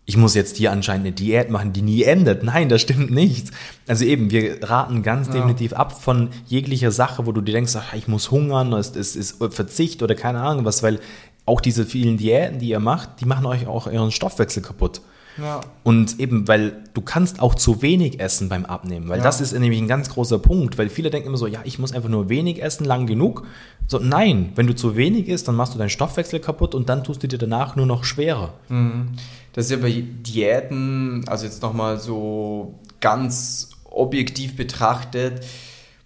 ich 0.08 0.16
muss 0.16 0.34
jetzt 0.34 0.56
hier 0.56 0.70
anscheinend 0.70 1.06
eine 1.06 1.14
Diät 1.14 1.50
machen, 1.50 1.72
die 1.72 1.82
nie 1.82 2.04
endet. 2.04 2.44
Nein, 2.44 2.68
das 2.68 2.80
stimmt 2.80 3.10
nicht. 3.10 3.50
Also 3.88 4.04
eben, 4.04 4.30
wir 4.30 4.62
raten 4.62 5.02
ganz 5.02 5.26
ja. 5.26 5.34
definitiv 5.34 5.72
ab 5.72 6.00
von 6.00 6.30
jeglicher 6.46 6.92
Sache, 6.92 7.26
wo 7.26 7.32
du 7.32 7.40
dir 7.40 7.52
denkst, 7.52 7.74
ach, 7.76 7.92
ich 7.92 8.06
muss 8.06 8.30
hungern, 8.30 8.72
es, 8.72 8.94
es 8.94 9.16
ist 9.16 9.42
Verzicht 9.50 10.04
oder 10.04 10.14
keine 10.14 10.40
Ahnung 10.40 10.64
was, 10.64 10.84
weil 10.84 11.00
auch 11.44 11.60
diese 11.60 11.84
vielen 11.84 12.18
Diäten, 12.18 12.60
die 12.60 12.68
ihr 12.68 12.80
macht, 12.80 13.20
die 13.20 13.24
machen 13.24 13.46
euch 13.46 13.66
auch 13.66 13.88
euren 13.88 14.12
Stoffwechsel 14.12 14.62
kaputt. 14.62 15.00
Ja. 15.38 15.60
Und 15.84 16.18
eben, 16.20 16.48
weil 16.48 16.84
du 16.94 17.00
kannst 17.00 17.40
auch 17.40 17.54
zu 17.54 17.82
wenig 17.82 18.20
essen 18.20 18.48
beim 18.48 18.64
Abnehmen, 18.64 19.08
weil 19.08 19.18
ja. 19.18 19.24
das 19.24 19.40
ist 19.40 19.52
nämlich 19.52 19.80
ein 19.80 19.88
ganz 19.88 20.08
großer 20.08 20.38
Punkt, 20.38 20.78
weil 20.78 20.88
viele 20.88 21.10
denken 21.10 21.28
immer 21.28 21.36
so, 21.36 21.46
ja, 21.46 21.60
ich 21.64 21.78
muss 21.78 21.92
einfach 21.92 22.08
nur 22.08 22.28
wenig 22.28 22.62
essen, 22.62 22.84
lang 22.84 23.06
genug. 23.06 23.44
So, 23.86 23.98
nein, 23.98 24.52
wenn 24.54 24.66
du 24.66 24.74
zu 24.74 24.96
wenig 24.96 25.28
isst, 25.28 25.46
dann 25.48 25.54
machst 25.54 25.74
du 25.74 25.78
deinen 25.78 25.90
Stoffwechsel 25.90 26.40
kaputt 26.40 26.74
und 26.74 26.88
dann 26.88 27.04
tust 27.04 27.22
du 27.22 27.28
dir 27.28 27.38
danach 27.38 27.76
nur 27.76 27.86
noch 27.86 28.04
schwerer. 28.04 28.54
Mhm. 28.68 29.12
Das 29.52 29.66
ist 29.66 29.70
ja 29.70 29.76
bei 29.78 30.04
Diäten, 30.06 31.24
also 31.28 31.46
jetzt 31.46 31.62
nochmal 31.62 31.98
so 31.98 32.74
ganz 33.00 33.70
objektiv 33.84 34.56
betrachtet, 34.56 35.44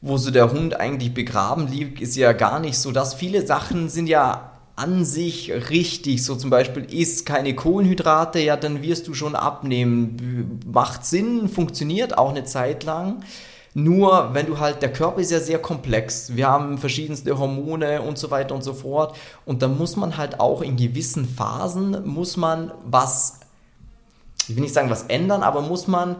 wo 0.01 0.17
so 0.17 0.31
der 0.31 0.51
Hund 0.51 0.79
eigentlich 0.79 1.13
begraben 1.13 1.69
liegt, 1.69 2.01
ist 2.01 2.17
ja 2.17 2.33
gar 2.33 2.61
nicht 2.61 2.79
so, 2.79 2.93
dass 2.93 3.15
viele 3.15 3.47
Sachen 3.47 3.89
sind 3.89 4.07
ja 4.07 4.50
an 4.81 5.05
sich 5.05 5.53
richtig. 5.71 6.25
So 6.25 6.35
zum 6.35 6.51
Beispiel 6.51 6.85
isst 6.93 7.27
keine 7.27 7.55
Kohlenhydrate, 7.55 8.39
ja, 8.41 8.57
dann 8.57 8.83
wirst 8.83 9.07
du 9.09 9.15
schon 9.15 9.35
abnehmen. 9.35 10.61
Macht 10.67 11.05
Sinn, 11.05 11.49
funktioniert 11.49 12.17
auch 12.17 12.31
eine 12.31 12.45
Zeit 12.45 12.85
lang. 12.85 13.23
Nur 13.75 14.31
wenn 14.33 14.47
du 14.47 14.59
halt, 14.59 14.83
der 14.83 14.93
Körper 14.93 15.21
ist 15.21 15.31
ja 15.31 15.39
sehr 15.39 15.61
komplex. 15.61 16.35
Wir 16.35 16.49
haben 16.49 16.79
verschiedenste 16.79 17.39
Hormone 17.39 18.03
und 18.03 18.19
so 18.19 18.31
weiter 18.31 18.55
und 18.55 18.65
so 18.65 18.73
fort. 18.73 19.17
Und 19.45 19.63
da 19.63 19.69
muss 19.69 19.97
man 19.97 20.17
halt 20.17 20.41
auch 20.41 20.63
in 20.63 20.77
gewissen 20.77 21.29
Phasen, 21.29 22.05
muss 22.07 22.37
man 22.37 22.73
was, 22.85 23.41
ich 24.49 24.57
will 24.57 24.63
nicht 24.63 24.75
sagen 24.75 24.91
was 24.91 25.05
ändern, 25.05 25.43
aber 25.43 25.61
muss 25.61 25.87
man 25.87 26.17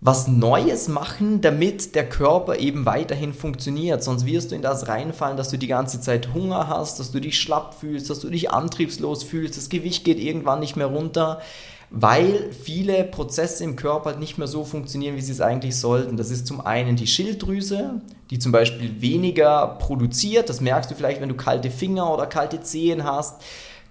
was 0.00 0.28
Neues 0.28 0.88
machen, 0.88 1.40
damit 1.40 1.94
der 1.94 2.06
Körper 2.08 2.58
eben 2.58 2.84
weiterhin 2.84 3.32
funktioniert. 3.32 4.02
Sonst 4.02 4.26
wirst 4.26 4.50
du 4.50 4.54
in 4.54 4.62
das 4.62 4.88
reinfallen, 4.88 5.36
dass 5.36 5.48
du 5.48 5.56
die 5.56 5.66
ganze 5.66 6.00
Zeit 6.00 6.34
Hunger 6.34 6.68
hast, 6.68 7.00
dass 7.00 7.10
du 7.10 7.20
dich 7.20 7.40
schlapp 7.40 7.74
fühlst, 7.74 8.10
dass 8.10 8.20
du 8.20 8.28
dich 8.28 8.50
antriebslos 8.50 9.22
fühlst, 9.22 9.56
das 9.56 9.70
Gewicht 9.70 10.04
geht 10.04 10.18
irgendwann 10.18 10.60
nicht 10.60 10.76
mehr 10.76 10.88
runter, 10.88 11.40
weil 11.90 12.52
viele 12.52 13.04
Prozesse 13.04 13.62
im 13.62 13.76
Körper 13.76 14.16
nicht 14.16 14.36
mehr 14.36 14.48
so 14.48 14.64
funktionieren, 14.64 15.16
wie 15.16 15.20
sie 15.20 15.32
es 15.32 15.40
eigentlich 15.40 15.76
sollten. 15.76 16.16
Das 16.16 16.30
ist 16.30 16.46
zum 16.46 16.60
einen 16.60 16.96
die 16.96 17.06
Schilddrüse, 17.06 18.00
die 18.30 18.38
zum 18.38 18.52
Beispiel 18.52 19.00
weniger 19.00 19.78
produziert. 19.78 20.48
Das 20.48 20.60
merkst 20.60 20.90
du 20.90 20.96
vielleicht, 20.96 21.20
wenn 21.20 21.28
du 21.28 21.36
kalte 21.36 21.70
Finger 21.70 22.12
oder 22.12 22.26
kalte 22.26 22.60
Zehen 22.60 23.04
hast. 23.04 23.40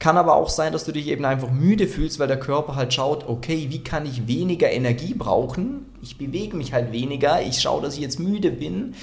Kann 0.03 0.17
aber 0.17 0.35
auch 0.35 0.49
sein, 0.49 0.73
dass 0.73 0.83
du 0.83 0.91
dich 0.91 1.07
eben 1.07 1.23
einfach 1.23 1.49
müde 1.49 1.87
fühlst, 1.87 2.19
weil 2.19 2.27
der 2.27 2.37
Körper 2.37 2.75
halt 2.75 2.93
schaut, 2.93 3.25
okay, 3.29 3.67
wie 3.69 3.85
kann 3.85 4.05
ich 4.05 4.27
weniger 4.27 4.69
Energie 4.69 5.13
brauchen? 5.13 5.85
Ich 6.01 6.17
bewege 6.17 6.57
mich 6.57 6.73
halt 6.73 6.91
weniger, 6.91 7.41
ich 7.41 7.61
schaue, 7.61 7.81
dass 7.81 7.93
ich 7.93 8.01
jetzt 8.01 8.19
müde 8.19 8.51
bin. 8.51 8.95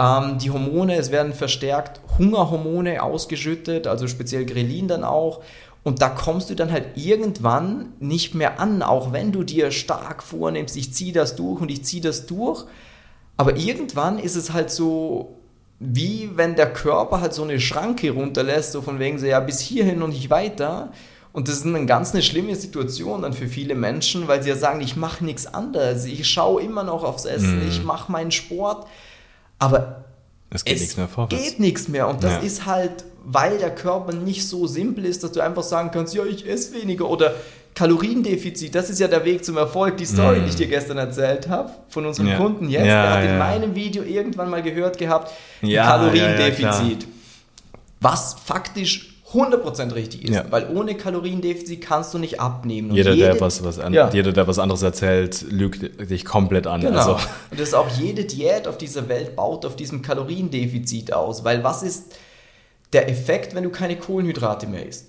Ähm, 0.00 0.38
die 0.38 0.50
Hormone, 0.50 0.96
es 0.96 1.12
werden 1.12 1.32
verstärkt 1.32 2.00
Hungerhormone 2.18 3.04
ausgeschüttet, 3.04 3.86
also 3.86 4.08
speziell 4.08 4.44
Grelin 4.44 4.88
dann 4.88 5.04
auch. 5.04 5.44
Und 5.84 6.02
da 6.02 6.08
kommst 6.08 6.50
du 6.50 6.56
dann 6.56 6.72
halt 6.72 6.96
irgendwann 6.96 7.92
nicht 8.00 8.34
mehr 8.34 8.58
an, 8.58 8.82
auch 8.82 9.12
wenn 9.12 9.30
du 9.30 9.44
dir 9.44 9.70
stark 9.70 10.24
vornimmst, 10.24 10.76
ich 10.76 10.92
ziehe 10.92 11.12
das 11.12 11.36
durch 11.36 11.60
und 11.60 11.70
ich 11.70 11.84
ziehe 11.84 12.02
das 12.02 12.26
durch. 12.26 12.64
Aber 13.36 13.56
irgendwann 13.56 14.18
ist 14.18 14.34
es 14.34 14.52
halt 14.52 14.72
so, 14.72 15.36
wie 15.82 16.30
wenn 16.34 16.54
der 16.54 16.72
Körper 16.72 17.20
halt 17.20 17.34
so 17.34 17.42
eine 17.42 17.58
Schranke 17.58 18.12
runterlässt, 18.12 18.72
so 18.72 18.82
von 18.82 18.98
wegen 18.98 19.18
so, 19.18 19.26
ja, 19.26 19.40
bis 19.40 19.60
hierhin 19.60 20.02
und 20.02 20.10
nicht 20.10 20.30
weiter. 20.30 20.92
Und 21.32 21.48
das 21.48 21.56
ist 21.56 21.66
eine 21.66 21.86
ganz 21.86 22.12
eine 22.12 22.22
schlimme 22.22 22.54
Situation 22.54 23.22
dann 23.22 23.32
für 23.32 23.48
viele 23.48 23.74
Menschen, 23.74 24.28
weil 24.28 24.42
sie 24.42 24.50
ja 24.50 24.56
sagen, 24.56 24.80
ich 24.80 24.96
mache 24.96 25.24
nichts 25.24 25.46
anderes, 25.46 26.04
ich 26.04 26.28
schaue 26.28 26.62
immer 26.62 26.84
noch 26.84 27.04
aufs 27.04 27.24
Essen, 27.24 27.64
mm. 27.64 27.68
ich 27.68 27.82
mache 27.82 28.12
meinen 28.12 28.30
Sport, 28.30 28.86
aber 29.58 30.04
es 30.50 30.64
geht 30.64 30.76
es 30.76 30.80
nichts 30.82 30.96
mehr 30.98 31.08
vorwärts. 31.08 31.42
geht 31.42 31.58
nichts 31.58 31.88
mehr. 31.88 32.06
Und 32.06 32.22
das 32.22 32.32
ja. 32.32 32.38
ist 32.40 32.66
halt, 32.66 33.04
weil 33.24 33.58
der 33.58 33.74
Körper 33.74 34.12
nicht 34.12 34.46
so 34.46 34.66
simpel 34.66 35.06
ist, 35.06 35.24
dass 35.24 35.32
du 35.32 35.40
einfach 35.40 35.62
sagen 35.62 35.90
kannst, 35.90 36.14
ja, 36.14 36.24
ich 36.24 36.46
esse 36.46 36.74
weniger 36.74 37.08
oder 37.08 37.34
Kaloriendefizit, 37.74 38.74
das 38.74 38.90
ist 38.90 39.00
ja 39.00 39.08
der 39.08 39.24
Weg 39.24 39.44
zum 39.44 39.56
Erfolg. 39.56 39.96
Die 39.96 40.04
Story, 40.04 40.40
mm. 40.40 40.44
die 40.44 40.48
ich 40.50 40.56
dir 40.56 40.66
gestern 40.66 40.98
erzählt 40.98 41.48
habe, 41.48 41.70
von 41.88 42.04
unserem 42.04 42.28
ja. 42.28 42.36
Kunden 42.36 42.68
jetzt, 42.68 42.86
ja, 42.86 43.02
der 43.02 43.10
hat 43.10 43.24
in 43.24 43.38
meinem 43.38 43.74
Video 43.74 44.02
irgendwann 44.02 44.50
mal 44.50 44.62
gehört 44.62 44.98
gehabt, 44.98 45.32
Kaloriendefizit. 45.62 47.06
Was 48.00 48.34
faktisch 48.44 49.12
100% 49.32 49.94
richtig 49.94 50.24
ist, 50.24 50.34
ja. 50.34 50.44
weil 50.50 50.68
ohne 50.74 50.94
Kaloriendefizit 50.94 51.80
kannst 51.80 52.12
du 52.12 52.18
nicht 52.18 52.40
abnehmen. 52.40 52.92
Jeder, 52.92 53.12
jede, 53.12 53.32
der 53.32 53.40
was, 53.40 53.64
was 53.64 53.78
an, 53.78 53.94
ja. 53.94 54.10
jeder, 54.10 54.32
der 54.32 54.46
was 54.46 54.58
anderes 54.58 54.82
erzählt, 54.82 55.46
lügt 55.48 56.10
dich 56.10 56.24
komplett 56.24 56.66
an. 56.66 56.82
Genau. 56.82 56.98
Also. 56.98 57.12
Und 57.12 57.58
das 57.58 57.68
ist 57.68 57.74
auch 57.74 57.88
jede 57.98 58.24
Diät 58.24 58.68
auf 58.68 58.76
dieser 58.76 59.08
Welt 59.08 59.34
baut 59.34 59.64
auf 59.64 59.76
diesem 59.76 60.02
Kaloriendefizit 60.02 61.12
aus, 61.12 61.44
weil 61.44 61.64
was 61.64 61.82
ist 61.82 62.14
der 62.92 63.08
Effekt, 63.08 63.54
wenn 63.54 63.64
du 63.64 63.70
keine 63.70 63.96
Kohlenhydrate 63.96 64.66
mehr 64.66 64.86
isst? 64.86 65.08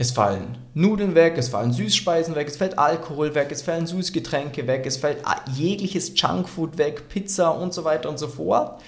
Es 0.00 0.12
fallen 0.12 0.56
Nudeln 0.74 1.16
weg, 1.16 1.34
es 1.36 1.48
fallen 1.48 1.72
Süßspeisen 1.72 2.36
weg, 2.36 2.46
es 2.46 2.56
fällt 2.56 2.78
Alkohol 2.78 3.34
weg, 3.34 3.48
es 3.50 3.62
fallen 3.62 3.86
Süßgetränke 3.86 4.68
weg, 4.68 4.84
es 4.86 4.96
fällt 4.96 5.18
jegliches 5.52 6.12
Junkfood 6.14 6.78
weg, 6.78 7.08
Pizza 7.08 7.50
und 7.50 7.74
so 7.74 7.82
weiter 7.82 8.08
und 8.08 8.18
so 8.18 8.28
fort. 8.28 8.80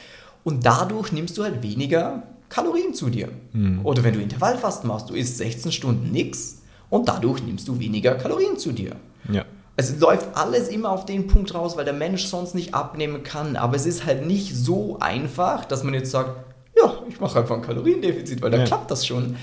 Und 0.44 0.64
dadurch 0.64 1.10
nimmst 1.10 1.36
du 1.36 1.42
halt 1.42 1.64
weniger 1.64 2.22
Kalorien 2.48 2.94
zu 2.94 3.10
dir. 3.10 3.28
Mhm. 3.52 3.80
Oder 3.84 4.04
wenn 4.04 4.14
du 4.14 4.20
Intervallfasten 4.20 4.86
machst, 4.88 5.10
du 5.10 5.14
isst 5.14 5.38
16 5.38 5.72
Stunden 5.72 6.12
nichts 6.12 6.62
und 6.90 7.08
dadurch 7.08 7.42
nimmst 7.42 7.66
du 7.66 7.80
weniger 7.80 8.14
Kalorien 8.14 8.56
zu 8.56 8.70
dir. 8.70 8.94
Ja. 9.30 9.44
Es 9.76 9.98
läuft 9.98 10.36
alles 10.36 10.68
immer 10.68 10.90
auf 10.90 11.06
den 11.06 11.26
Punkt 11.26 11.54
raus, 11.54 11.76
weil 11.76 11.84
der 11.84 11.94
Mensch 11.94 12.26
sonst 12.26 12.54
nicht 12.54 12.72
abnehmen 12.74 13.24
kann. 13.24 13.56
Aber 13.56 13.74
es 13.74 13.86
ist 13.86 14.06
halt 14.06 14.26
nicht 14.26 14.54
so 14.54 14.98
einfach, 15.00 15.64
dass 15.64 15.82
man 15.82 15.94
jetzt 15.94 16.12
sagt, 16.12 16.38
ja, 16.76 16.92
ich 17.08 17.18
mache 17.18 17.40
einfach 17.40 17.56
ein 17.56 17.62
Kaloriendefizit, 17.62 18.42
weil 18.42 18.50
da 18.52 18.58
ja. 18.58 18.64
klappt 18.64 18.90
das 18.90 19.04
schon. 19.04 19.36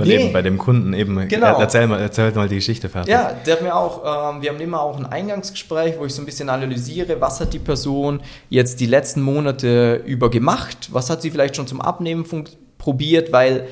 Weil 0.00 0.08
nee. 0.08 0.24
eben 0.24 0.32
bei 0.32 0.40
dem 0.40 0.56
Kunden 0.56 0.94
eben, 0.94 1.28
genau. 1.28 1.60
erzähl, 1.60 1.86
mal, 1.86 2.00
erzähl 2.00 2.32
mal 2.32 2.48
die 2.48 2.54
Geschichte 2.54 2.88
fertig. 2.88 3.12
Ja, 3.12 3.32
der 3.44 3.56
hat 3.56 3.62
mir 3.62 3.76
auch, 3.76 4.34
ähm, 4.34 4.40
wir 4.40 4.48
haben 4.48 4.58
immer 4.58 4.80
auch 4.80 4.96
ein 4.96 5.04
Eingangsgespräch, 5.04 5.98
wo 5.98 6.06
ich 6.06 6.14
so 6.14 6.22
ein 6.22 6.24
bisschen 6.24 6.48
analysiere, 6.48 7.20
was 7.20 7.38
hat 7.38 7.52
die 7.52 7.58
Person 7.58 8.22
jetzt 8.48 8.80
die 8.80 8.86
letzten 8.86 9.20
Monate 9.20 10.02
über 10.06 10.30
gemacht, 10.30 10.88
was 10.90 11.10
hat 11.10 11.20
sie 11.20 11.30
vielleicht 11.30 11.54
schon 11.54 11.66
zum 11.66 11.82
Abnehmen 11.82 12.24
probiert, 12.78 13.30
weil 13.30 13.68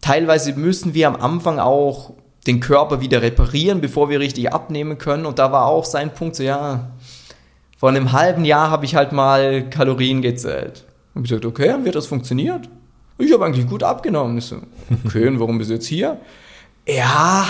teilweise 0.00 0.54
müssen 0.54 0.92
wir 0.92 1.06
am 1.06 1.14
Anfang 1.14 1.60
auch 1.60 2.14
den 2.48 2.58
Körper 2.58 3.00
wieder 3.00 3.22
reparieren, 3.22 3.80
bevor 3.80 4.10
wir 4.10 4.18
richtig 4.18 4.52
abnehmen 4.52 4.98
können. 4.98 5.24
Und 5.24 5.38
da 5.38 5.52
war 5.52 5.66
auch 5.66 5.84
sein 5.84 6.12
Punkt 6.12 6.34
so, 6.34 6.42
ja, 6.42 6.90
vor 7.76 7.90
einem 7.90 8.10
halben 8.10 8.44
Jahr 8.44 8.72
habe 8.72 8.86
ich 8.86 8.96
halt 8.96 9.12
mal 9.12 9.70
Kalorien 9.70 10.20
gezählt. 10.20 10.84
Und 11.14 11.22
ich 11.22 11.30
gesagt, 11.30 11.46
okay, 11.46 11.68
dann 11.68 11.84
wird 11.84 11.94
das 11.94 12.08
funktioniert? 12.08 12.68
Ich 13.20 13.32
habe 13.32 13.44
eigentlich 13.44 13.68
gut 13.68 13.82
abgenommen. 13.82 14.38
Ich 14.38 14.46
so, 14.46 14.56
okay, 15.04 15.28
und 15.28 15.40
warum 15.40 15.58
bist 15.58 15.70
du 15.70 15.74
jetzt 15.74 15.86
hier? 15.86 16.18
Ja, 16.88 17.46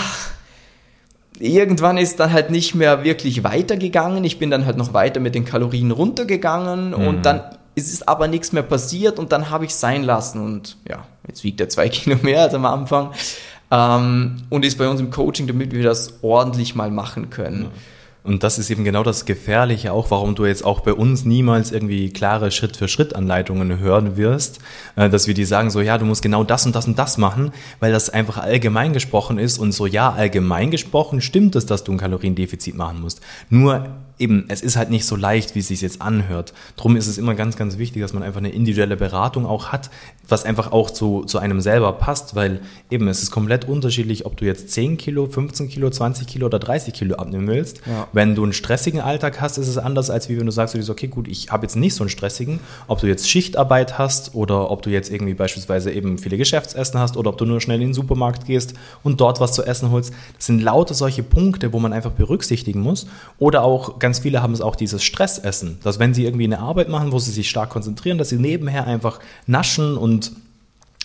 irgendwann 1.39 1.97
ist 1.97 2.19
dann 2.19 2.31
halt 2.31 2.51
nicht 2.51 2.75
mehr 2.75 3.03
wirklich 3.03 3.43
weitergegangen. 3.43 4.23
Ich 4.23 4.39
bin 4.39 4.51
dann 4.51 4.65
halt 4.65 4.77
noch 4.77 4.93
weiter 4.93 5.19
mit 5.19 5.35
den 5.35 5.45
Kalorien 5.45 5.91
runtergegangen 5.91 6.89
mhm. 6.89 7.07
und 7.07 7.25
dann 7.25 7.41
ist 7.73 7.93
es 7.93 8.07
aber 8.07 8.27
nichts 8.27 8.51
mehr 8.51 8.63
passiert 8.63 9.17
und 9.17 9.31
dann 9.31 9.49
habe 9.49 9.65
ich 9.65 9.71
es 9.71 9.79
sein 9.79 10.03
lassen 10.03 10.41
und 10.43 10.77
ja, 10.87 11.05
jetzt 11.27 11.43
wiegt 11.43 11.61
er 11.61 11.69
zwei 11.69 11.89
Kilo 11.89 12.17
mehr 12.21 12.41
als 12.41 12.53
am 12.53 12.65
Anfang 12.65 13.11
ähm, 13.71 14.37
und 14.49 14.65
ist 14.65 14.77
bei 14.77 14.89
uns 14.89 14.99
im 14.99 15.09
Coaching, 15.09 15.47
damit 15.47 15.71
wir 15.71 15.83
das 15.83 16.19
ordentlich 16.21 16.75
mal 16.75 16.91
machen 16.91 17.29
können. 17.29 17.63
Mhm. 17.63 17.71
Und 18.23 18.43
das 18.43 18.59
ist 18.59 18.69
eben 18.69 18.83
genau 18.83 19.01
das 19.01 19.25
Gefährliche 19.25 19.91
auch, 19.93 20.11
warum 20.11 20.35
du 20.35 20.45
jetzt 20.45 20.63
auch 20.63 20.81
bei 20.81 20.93
uns 20.93 21.25
niemals 21.25 21.71
irgendwie 21.71 22.11
klare 22.11 22.51
Schritt-für-Schritt-Anleitungen 22.51 23.79
hören 23.79 24.15
wirst, 24.15 24.59
äh, 24.95 25.09
dass 25.09 25.27
wir 25.27 25.33
die 25.33 25.45
sagen 25.45 25.71
so, 25.71 25.81
ja, 25.81 25.97
du 25.97 26.05
musst 26.05 26.21
genau 26.21 26.43
das 26.43 26.65
und 26.65 26.75
das 26.75 26.85
und 26.85 26.99
das 26.99 27.17
machen, 27.17 27.51
weil 27.79 27.91
das 27.91 28.11
einfach 28.11 28.37
allgemein 28.37 28.93
gesprochen 28.93 29.39
ist 29.39 29.57
und 29.57 29.71
so, 29.71 29.87
ja, 29.87 30.11
allgemein 30.11 30.69
gesprochen 30.69 31.21
stimmt 31.21 31.55
es, 31.55 31.65
dass 31.65 31.83
du 31.83 31.93
ein 31.93 31.97
Kaloriendefizit 31.97 32.75
machen 32.75 33.01
musst. 33.01 33.21
Nur 33.49 33.87
eben, 34.21 34.45
es 34.47 34.61
ist 34.61 34.77
halt 34.77 34.89
nicht 34.89 35.05
so 35.05 35.15
leicht, 35.15 35.55
wie 35.55 35.59
es 35.59 35.67
sich 35.67 35.81
jetzt 35.81 36.01
anhört. 36.01 36.53
Drum 36.77 36.95
ist 36.95 37.07
es 37.07 37.17
immer 37.17 37.33
ganz, 37.33 37.57
ganz 37.57 37.77
wichtig, 37.77 38.01
dass 38.01 38.13
man 38.13 38.23
einfach 38.23 38.39
eine 38.39 38.51
individuelle 38.51 38.95
Beratung 38.95 39.45
auch 39.45 39.69
hat, 39.69 39.89
was 40.27 40.45
einfach 40.45 40.71
auch 40.71 40.91
zu, 40.91 41.23
zu 41.23 41.39
einem 41.39 41.59
selber 41.59 41.91
passt, 41.93 42.35
weil 42.35 42.61
eben 42.89 43.07
es 43.07 43.23
ist 43.23 43.31
komplett 43.31 43.67
unterschiedlich, 43.67 44.25
ob 44.25 44.37
du 44.37 44.45
jetzt 44.45 44.69
10 44.69 44.97
Kilo, 44.97 45.25
15 45.25 45.67
Kilo, 45.67 45.89
20 45.89 46.27
Kilo 46.27 46.45
oder 46.45 46.59
30 46.59 46.93
Kilo 46.93 47.15
abnehmen 47.15 47.47
willst. 47.47 47.81
Ja. 47.85 48.07
Wenn 48.13 48.35
du 48.35 48.43
einen 48.43 48.53
stressigen 48.53 49.01
Alltag 49.01 49.41
hast, 49.41 49.57
ist 49.57 49.67
es 49.67 49.77
anders, 49.77 50.09
als 50.09 50.29
wie 50.29 50.37
wenn 50.37 50.45
du 50.45 50.51
sagst, 50.51 50.75
du 50.75 50.91
okay, 50.91 51.07
gut, 51.07 51.27
ich 51.27 51.51
habe 51.51 51.63
jetzt 51.63 51.75
nicht 51.75 51.95
so 51.95 52.03
einen 52.03 52.09
stressigen, 52.09 52.59
ob 52.87 52.99
du 52.99 53.07
jetzt 53.07 53.29
Schichtarbeit 53.29 53.97
hast 53.97 54.35
oder 54.35 54.69
ob 54.69 54.83
du 54.83 54.89
jetzt 54.91 55.11
irgendwie 55.11 55.33
beispielsweise 55.33 55.91
eben 55.91 56.17
viele 56.17 56.37
Geschäftsessen 56.37 56.99
hast 56.99 57.17
oder 57.17 57.31
ob 57.31 57.37
du 57.37 57.45
nur 57.45 57.59
schnell 57.59 57.81
in 57.81 57.89
den 57.89 57.93
Supermarkt 57.93 58.45
gehst 58.45 58.75
und 59.03 59.19
dort 59.19 59.39
was 59.39 59.53
zu 59.53 59.63
essen 59.63 59.89
holst. 59.89 60.13
Das 60.37 60.45
sind 60.45 60.61
lauter 60.61 60.93
solche 60.93 61.23
Punkte, 61.23 61.73
wo 61.73 61.79
man 61.79 61.91
einfach 61.93 62.11
berücksichtigen 62.11 62.81
muss. 62.81 63.07
Oder 63.39 63.63
auch 63.63 63.99
ganz 63.99 64.10
ganz 64.11 64.19
viele 64.19 64.41
haben 64.41 64.51
es 64.51 64.59
auch 64.59 64.75
dieses 64.75 65.05
Stressessen, 65.05 65.79
dass 65.83 65.97
wenn 65.97 66.13
sie 66.13 66.25
irgendwie 66.25 66.43
eine 66.43 66.59
Arbeit 66.59 66.89
machen, 66.89 67.13
wo 67.13 67.19
sie 67.19 67.31
sich 67.31 67.49
stark 67.49 67.69
konzentrieren, 67.69 68.17
dass 68.17 68.27
sie 68.27 68.35
nebenher 68.35 68.85
einfach 68.85 69.21
naschen 69.47 69.95
und 69.95 70.33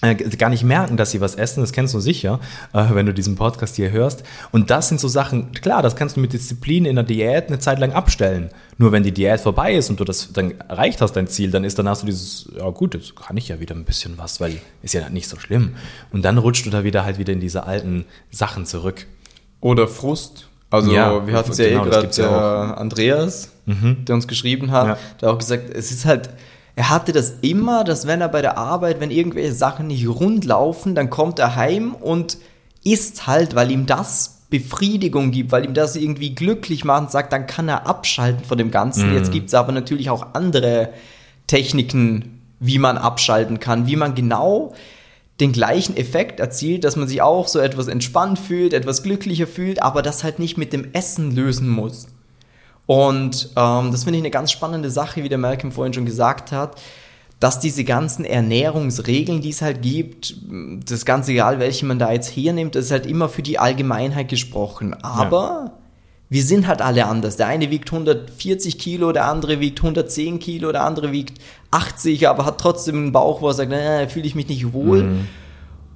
äh, 0.03 0.17
gar 0.17 0.51
nicht 0.51 0.65
merken, 0.65 0.97
dass 0.97 1.13
sie 1.13 1.21
was 1.21 1.37
essen, 1.37 1.61
das 1.61 1.71
kennst 1.71 1.95
du 1.95 2.01
sicher, 2.01 2.41
äh, 2.73 2.85
wenn 2.95 3.07
du 3.07 3.15
diesen 3.15 3.37
Podcast 3.37 3.77
hier 3.77 3.93
hörst. 3.93 4.25
Und 4.51 4.71
das 4.71 4.89
sind 4.89 4.99
so 4.99 5.07
Sachen, 5.07 5.53
klar, 5.53 5.83
das 5.83 5.95
kannst 5.95 6.17
du 6.17 6.21
mit 6.21 6.33
Disziplin 6.33 6.85
in 6.85 6.97
der 6.97 7.05
Diät 7.05 7.47
eine 7.47 7.61
Zeit 7.61 7.79
lang 7.79 7.93
abstellen. 7.93 8.51
Nur 8.77 8.91
wenn 8.91 9.05
die 9.05 9.13
Diät 9.13 9.39
vorbei 9.39 9.77
ist 9.77 9.89
und 9.89 10.01
du 10.01 10.05
das 10.05 10.33
dann 10.33 10.59
erreicht 10.63 11.01
hast, 11.01 11.13
dein 11.13 11.29
Ziel, 11.29 11.53
dann 11.53 11.63
ist 11.63 11.79
danach 11.79 11.95
so 11.95 12.07
dieses, 12.07 12.51
ja 12.59 12.69
gut, 12.71 12.95
jetzt 12.95 13.15
kann 13.15 13.37
ich 13.37 13.47
ja 13.47 13.61
wieder 13.61 13.77
ein 13.77 13.85
bisschen 13.85 14.19
was, 14.19 14.41
weil 14.41 14.61
ist 14.83 14.95
ja 14.95 15.09
nicht 15.11 15.29
so 15.29 15.39
schlimm. 15.39 15.77
Und 16.11 16.25
dann 16.25 16.39
rutscht 16.39 16.67
du 16.67 16.71
da 16.71 16.83
wieder 16.83 17.05
halt 17.05 17.19
wieder 17.19 17.33
in 17.33 17.41
diese 17.41 17.67
alten 17.67 18.05
Sachen 18.33 18.67
zurück. 18.67 19.07
Oder 19.61 19.87
Frust, 19.87 20.49
also 20.71 20.93
ja, 20.93 21.27
wir 21.27 21.35
hatten 21.35 21.53
es 21.53 21.59
ja 21.59 21.69
genau, 21.69 21.87
eh 21.87 21.91
gerade 21.91 22.09
der 22.09 22.79
Andreas, 22.79 23.51
mhm. 23.67 24.05
der 24.05 24.15
uns 24.15 24.27
geschrieben 24.27 24.71
hat, 24.73 24.87
ja. 24.87 24.99
der 25.21 25.31
auch 25.31 25.39
gesagt, 25.39 25.71
es 25.73 25.91
ist 25.91 26.05
halt, 26.05 26.31
er 26.75 26.91
hatte 26.91 27.13
das 27.13 27.35
immer, 27.43 27.85
dass 27.85 28.07
wenn 28.07 28.21
er 28.21 28.29
bei 28.29 28.43
der 28.43 28.59
Arbeit, 28.59 29.01
wenn 29.01 29.11
irgendwelche 29.11 29.53
Sachen 29.53 29.87
nicht 29.87 30.07
rund 30.09 30.45
laufen, 30.45 30.95
dann 30.95 31.09
kommt 31.09 31.39
er 31.39 31.57
heim 31.57 31.95
und 31.95 32.39
isst 32.85 33.27
halt, 33.27 33.55
weil 33.55 33.71
ihm 33.71 33.87
das 33.87 34.43
Befriedigung 34.51 35.31
gibt, 35.31 35.53
weil 35.53 35.65
ihm 35.65 35.75
das 35.75 35.97
irgendwie 35.97 36.35
glücklich 36.35 36.85
macht 36.85 37.03
und 37.03 37.11
sagt, 37.11 37.33
dann 37.33 37.47
kann 37.47 37.69
er 37.69 37.87
abschalten 37.87 38.45
von 38.45 38.59
dem 38.59 38.71
Ganzen. 38.71 39.11
Mhm. 39.11 39.17
Jetzt 39.17 39.33
gibt 39.33 39.49
es 39.49 39.55
aber 39.55 39.73
natürlich 39.73 40.11
auch 40.11 40.35
andere 40.35 40.91
Techniken, 41.47 42.43
wie 42.61 42.79
man 42.79 42.97
abschalten 42.97 43.61
kann, 43.61 43.87
wie 43.87 43.97
man 43.97 44.15
genau 44.15 44.75
den 45.41 45.53
gleichen 45.53 45.97
Effekt 45.97 46.41
erzielt, 46.41 46.85
dass 46.85 46.97
man 46.97 47.09
sich 47.09 47.21
auch 47.21 47.49
so 47.49 47.59
etwas 47.59 47.89
entspannt 47.89 48.39
fühlt, 48.39 48.73
etwas 48.73 49.03
glücklicher 49.03 49.47
fühlt, 49.47 49.83
aber 49.83 50.03
das 50.03 50.25
halt 50.25 50.39
nicht 50.39 50.57
mit 50.57 50.73
dem 50.73 50.93
Essen 50.93 51.35
lösen 51.35 51.69
muss. 51.69 52.07
Und 52.87 53.51
ähm, 53.57 53.91
das 53.91 54.05
finde 54.05 54.19
ich 54.19 54.23
eine 54.23 54.31
ganz 54.31 54.51
spannende 54.51 54.91
Sache, 54.91 55.23
wie 55.23 55.29
der 55.29 55.39
Malcolm 55.39 55.73
vorhin 55.73 55.93
schon 55.93 56.07
gesagt 56.07 56.53
hat, 56.53 56.81
dass 57.41 57.61
diese 57.61 57.85
ganzen 57.85 58.25
Ernährungsregeln, 58.25 59.43
die 59.43 59.51
es 59.51 59.61
halt 59.61 59.83
gibt, 59.83 60.37
das 60.89 61.05
ganz 61.05 61.29
egal, 61.29 61.59
welche 61.59 61.85
man 61.85 61.99
da 61.99 62.13
jetzt 62.13 62.35
hernimmt, 62.35 62.75
das 62.75 62.87
ist 62.87 62.91
halt 62.93 63.05
immer 63.05 63.29
für 63.29 63.43
die 63.43 63.59
Allgemeinheit 63.59 64.29
gesprochen. 64.29 64.95
Aber 64.95 65.65
ja 65.67 65.73
wir 66.29 66.43
sind 66.43 66.67
halt 66.67 66.83
alle 66.83 67.07
anders. 67.07 67.37
Der 67.37 67.47
eine 67.47 67.71
wiegt 67.71 67.93
140 67.93 68.79
Kilo, 68.79 69.13
der 69.13 69.27
andere 69.27 69.61
wiegt 69.61 69.79
110 69.79 70.39
Kilo, 70.41 70.73
der 70.73 70.85
andere 70.85 71.13
wiegt 71.13 71.39
80, 71.71 72.29
aber 72.29 72.45
hat 72.45 72.61
trotzdem 72.61 72.97
einen 72.97 73.13
Bauch, 73.13 73.43
wo 73.43 73.49
er 73.49 73.55
sagt, 73.55 73.71
naja, 73.71 74.09
fühle 74.09 74.27
ich 74.27 74.35
mich 74.35 74.49
nicht 74.49 74.73
wohl. 74.73 75.05
Mhm. 75.05 75.29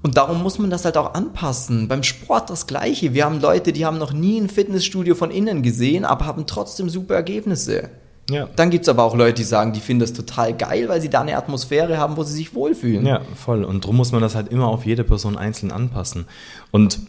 Und 0.03 0.17
darum 0.17 0.43
muss 0.43 0.59
man 0.59 0.71
das 0.71 0.85
halt 0.85 0.97
auch 0.97 1.15
anpassen. 1.15 1.89
Beim 1.89 2.03
Sport 2.03 2.49
das 2.49 2.67
Gleiche. 2.67 3.13
Wir 3.13 3.25
haben 3.25 3.41
Leute, 3.41 3.73
die 3.73 3.85
haben 3.85 3.99
noch 3.99 4.13
nie 4.13 4.41
ein 4.41 4.49
Fitnessstudio 4.49 5.15
von 5.15 5.31
innen 5.31 5.63
gesehen, 5.63 6.05
aber 6.05 6.27
haben 6.27 6.47
trotzdem 6.47 6.89
super 6.89 7.15
Ergebnisse. 7.15 7.91
Ja. 8.31 8.49
Dann 8.57 8.71
gibt 8.71 8.85
es 8.85 8.89
aber 8.89 9.03
auch 9.03 9.17
Leute, 9.17 9.35
die 9.35 9.45
sagen, 9.45 9.73
die 9.73 9.81
finden 9.81 10.01
das 10.01 10.13
total 10.13 10.55
geil, 10.55 10.89
weil 10.89 11.01
sie 11.01 11.11
da 11.11 11.21
eine 11.21 11.37
Atmosphäre 11.37 11.99
haben, 11.99 12.17
wo 12.17 12.23
sie 12.23 12.35
sich 12.35 12.55
wohlfühlen. 12.55 13.05
Ja, 13.05 13.23
voll. 13.35 13.65
Und 13.65 13.85
darum 13.85 13.97
muss 13.97 14.13
man 14.13 14.23
das 14.23 14.35
halt 14.35 14.49
immer 14.49 14.69
auf 14.69 14.87
jede 14.87 15.05
Person 15.05 15.37
einzeln 15.37 15.73
anpassen. 15.73 16.27
Und 16.71 17.01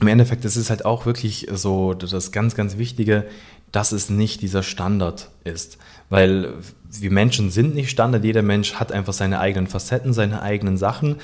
im 0.00 0.08
Endeffekt 0.08 0.44
ist 0.44 0.56
es 0.56 0.70
halt 0.70 0.84
auch 0.84 1.06
wirklich 1.06 1.46
so 1.52 1.94
das 1.94 2.32
ganz, 2.32 2.54
ganz 2.54 2.78
Wichtige, 2.78 3.26
dass 3.70 3.92
es 3.92 4.10
nicht 4.10 4.40
dieser 4.42 4.62
Standard 4.62 5.30
ist. 5.44 5.78
Weil 6.08 6.54
wir 6.98 7.10
Menschen 7.10 7.50
sind 7.50 7.74
nicht 7.74 7.90
Standard. 7.90 8.24
Jeder 8.24 8.42
Mensch 8.42 8.74
hat 8.74 8.92
einfach 8.92 9.12
seine 9.12 9.38
eigenen 9.38 9.66
Facetten, 9.68 10.12
seine 10.12 10.42
eigenen 10.42 10.76
Sachen. 10.76 11.16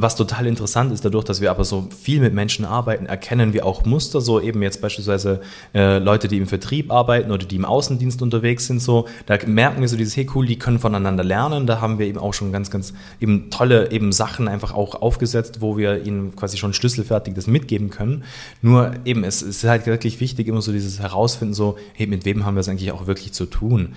Was 0.00 0.14
total 0.14 0.46
interessant 0.46 0.92
ist, 0.92 1.04
dadurch, 1.04 1.24
dass 1.24 1.40
wir 1.40 1.50
aber 1.50 1.64
so 1.64 1.88
viel 1.90 2.20
mit 2.20 2.32
Menschen 2.32 2.64
arbeiten, 2.64 3.06
erkennen 3.06 3.52
wir 3.52 3.66
auch 3.66 3.84
Muster, 3.84 4.20
so 4.20 4.40
eben 4.40 4.62
jetzt 4.62 4.80
beispielsweise 4.80 5.40
äh, 5.74 5.98
Leute, 5.98 6.28
die 6.28 6.36
im 6.36 6.46
Vertrieb 6.46 6.92
arbeiten 6.92 7.32
oder 7.32 7.44
die 7.44 7.56
im 7.56 7.64
Außendienst 7.64 8.22
unterwegs 8.22 8.68
sind, 8.68 8.80
so, 8.80 9.08
da 9.26 9.36
merken 9.44 9.80
wir 9.80 9.88
so 9.88 9.96
dieses, 9.96 10.16
hey 10.16 10.28
cool, 10.36 10.46
die 10.46 10.56
können 10.56 10.78
voneinander 10.78 11.24
lernen, 11.24 11.66
da 11.66 11.80
haben 11.80 11.98
wir 11.98 12.06
eben 12.06 12.18
auch 12.18 12.32
schon 12.32 12.52
ganz, 12.52 12.70
ganz 12.70 12.94
eben 13.20 13.50
tolle 13.50 13.90
eben 13.90 14.12
Sachen 14.12 14.46
einfach 14.46 14.72
auch 14.72 15.02
aufgesetzt, 15.02 15.62
wo 15.62 15.76
wir 15.76 16.04
ihnen 16.06 16.36
quasi 16.36 16.58
schon 16.58 16.74
schlüsselfertig 16.74 17.34
das 17.34 17.48
mitgeben 17.48 17.90
können. 17.90 18.22
Nur 18.62 18.92
eben, 19.04 19.24
es 19.24 19.42
ist 19.42 19.64
halt 19.64 19.86
wirklich 19.86 20.20
wichtig, 20.20 20.46
immer 20.46 20.62
so 20.62 20.70
dieses 20.70 21.00
Herausfinden, 21.00 21.54
so, 21.54 21.76
hey, 21.94 22.06
mit 22.06 22.24
wem 22.24 22.46
haben 22.46 22.54
wir 22.54 22.60
es 22.60 22.68
eigentlich 22.68 22.92
auch 22.92 23.08
wirklich 23.08 23.32
zu 23.32 23.46
tun? 23.46 23.96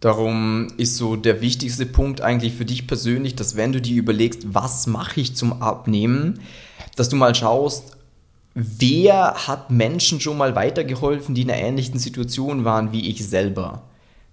Darum 0.00 0.68
ist 0.76 0.96
so 0.96 1.16
der 1.16 1.40
wichtigste 1.40 1.84
Punkt 1.84 2.20
eigentlich 2.20 2.54
für 2.54 2.64
dich 2.64 2.86
persönlich, 2.86 3.34
dass 3.34 3.56
wenn 3.56 3.72
du 3.72 3.80
dir 3.80 3.96
überlegst, 3.96 4.54
was 4.54 4.86
mache 4.86 5.20
ich 5.20 5.34
zum 5.34 5.60
Abnehmen, 5.60 6.40
dass 6.94 7.08
du 7.08 7.16
mal 7.16 7.34
schaust, 7.34 7.96
wer 8.54 9.34
hat 9.48 9.70
Menschen 9.70 10.20
schon 10.20 10.38
mal 10.38 10.54
weitergeholfen, 10.54 11.34
die 11.34 11.42
in 11.42 11.50
einer 11.50 11.60
ähnlichen 11.60 11.98
Situation 11.98 12.64
waren 12.64 12.92
wie 12.92 13.08
ich 13.08 13.26
selber. 13.26 13.82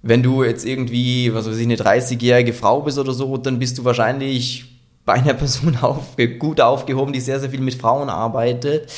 Wenn 0.03 0.22
du 0.22 0.43
jetzt 0.43 0.65
irgendwie, 0.65 1.34
was 1.34 1.48
weiß 1.48 1.57
ich, 1.57 1.63
eine 1.63 1.77
30-jährige 1.77 2.53
Frau 2.53 2.81
bist 2.81 3.00
oder 3.00 3.13
so, 3.13 3.38
dann 3.38 3.57
bist 3.57 3.79
du 3.79 3.84
wahrscheinlich 3.86 4.65
bei 5.03 5.13
einer 5.13 5.34
Person 5.34 5.77
auf, 5.81 6.15
gut 6.38 6.62
aufgehoben, 6.62 7.12
die 7.12 7.22
sehr, 7.22 7.39
sehr 7.39 7.50
viel 7.50 7.62
mit 7.62 7.74
Frauen 7.74 8.10
arbeitet. 8.10 8.91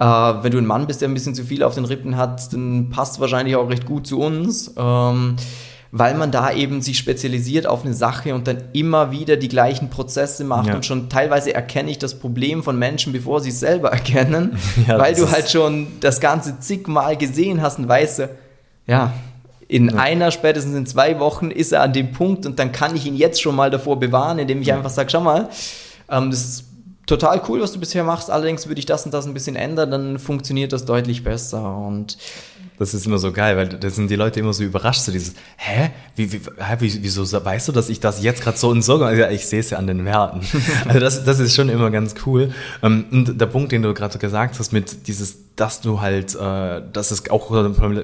Äh, 0.00 0.04
wenn 0.04 0.50
du 0.50 0.58
ein 0.58 0.66
Mann 0.66 0.88
bist, 0.88 1.00
der 1.00 1.08
ein 1.08 1.14
bisschen 1.14 1.34
zu 1.34 1.44
viel 1.44 1.62
auf 1.62 1.74
den 1.74 1.84
Rippen 1.84 2.16
hat, 2.16 2.52
dann 2.52 2.90
passt 2.90 3.20
wahrscheinlich 3.20 3.54
auch 3.54 3.68
recht 3.68 3.86
gut 3.86 4.06
zu 4.06 4.20
uns. 4.20 4.74
Ähm, 4.76 5.36
weil 5.90 6.14
man 6.14 6.30
da 6.30 6.52
eben 6.52 6.82
sich 6.82 6.98
spezialisiert 6.98 7.66
auf 7.66 7.84
eine 7.84 7.94
Sache 7.94 8.34
und 8.34 8.46
dann 8.46 8.64
immer 8.72 9.10
wieder 9.10 9.36
die 9.36 9.48
gleichen 9.48 9.88
Prozesse 9.88 10.44
macht 10.44 10.68
ja. 10.68 10.74
und 10.74 10.84
schon 10.84 11.08
teilweise 11.08 11.54
erkenne 11.54 11.90
ich 11.90 11.98
das 11.98 12.18
Problem 12.18 12.62
von 12.62 12.78
Menschen, 12.78 13.12
bevor 13.12 13.40
sie 13.40 13.50
es 13.50 13.60
selber 13.60 13.88
erkennen, 13.92 14.58
ja, 14.86 14.98
weil 14.98 15.14
du 15.14 15.30
halt 15.30 15.50
schon 15.50 15.88
das 16.00 16.20
Ganze 16.20 16.60
zigmal 16.60 17.16
gesehen 17.16 17.62
hast 17.62 17.78
und 17.78 17.88
weißt, 17.88 18.28
ja, 18.86 19.12
in 19.66 19.90
ja. 19.90 19.96
einer, 19.96 20.30
spätestens 20.30 20.74
in 20.74 20.86
zwei 20.86 21.20
Wochen 21.20 21.50
ist 21.50 21.72
er 21.72 21.82
an 21.82 21.92
dem 21.92 22.12
Punkt 22.12 22.46
und 22.46 22.58
dann 22.58 22.72
kann 22.72 22.96
ich 22.96 23.06
ihn 23.06 23.16
jetzt 23.16 23.40
schon 23.40 23.54
mal 23.54 23.70
davor 23.70 23.98
bewahren, 23.98 24.38
indem 24.38 24.62
ich 24.62 24.72
einfach 24.72 24.90
sage, 24.90 25.10
schau 25.10 25.20
mal, 25.20 25.48
ähm, 26.10 26.30
das 26.30 26.40
ist 26.40 26.64
total 27.06 27.40
cool, 27.48 27.60
was 27.60 27.72
du 27.72 27.80
bisher 27.80 28.04
machst, 28.04 28.30
allerdings 28.30 28.66
würde 28.66 28.78
ich 28.78 28.86
das 28.86 29.04
und 29.04 29.12
das 29.12 29.26
ein 29.26 29.34
bisschen 29.34 29.56
ändern, 29.56 29.90
dann 29.90 30.18
funktioniert 30.18 30.72
das 30.72 30.84
deutlich 30.84 31.24
besser 31.24 31.76
und 31.76 32.18
das 32.78 32.94
ist 32.94 33.06
immer 33.06 33.18
so 33.18 33.32
geil, 33.32 33.56
weil 33.56 33.68
da 33.68 33.90
sind 33.90 34.10
die 34.10 34.16
Leute 34.16 34.40
immer 34.40 34.52
so 34.52 34.62
überrascht, 34.62 35.02
so 35.02 35.12
dieses, 35.12 35.34
hä? 35.56 35.90
Wie, 36.16 36.32
wie, 36.32 36.40
wieso 36.80 37.22
weißt 37.44 37.68
du, 37.68 37.72
dass 37.72 37.88
ich 37.88 38.00
das 38.00 38.22
jetzt 38.22 38.42
gerade 38.42 38.56
so 38.56 38.68
und 38.68 38.82
so 38.82 39.00
Ja, 39.08 39.30
ich 39.30 39.46
sehe 39.46 39.60
es 39.60 39.70
ja 39.70 39.78
an 39.78 39.86
den 39.86 40.04
Werten. 40.04 40.40
Also 40.86 41.00
das, 41.00 41.24
das 41.24 41.40
ist 41.40 41.54
schon 41.54 41.68
immer 41.68 41.90
ganz 41.90 42.14
cool. 42.26 42.52
Ähm, 42.82 43.04
und 43.10 43.40
der 43.40 43.46
Punkt, 43.46 43.72
den 43.72 43.82
du 43.82 43.92
gerade 43.94 44.18
gesagt 44.18 44.58
hast, 44.58 44.72
mit 44.72 45.08
dieses, 45.08 45.38
dass 45.56 45.80
du 45.80 46.00
halt, 46.00 46.34
äh, 46.34 46.82
dass 46.92 47.10
es 47.10 47.28
auch 47.30 47.48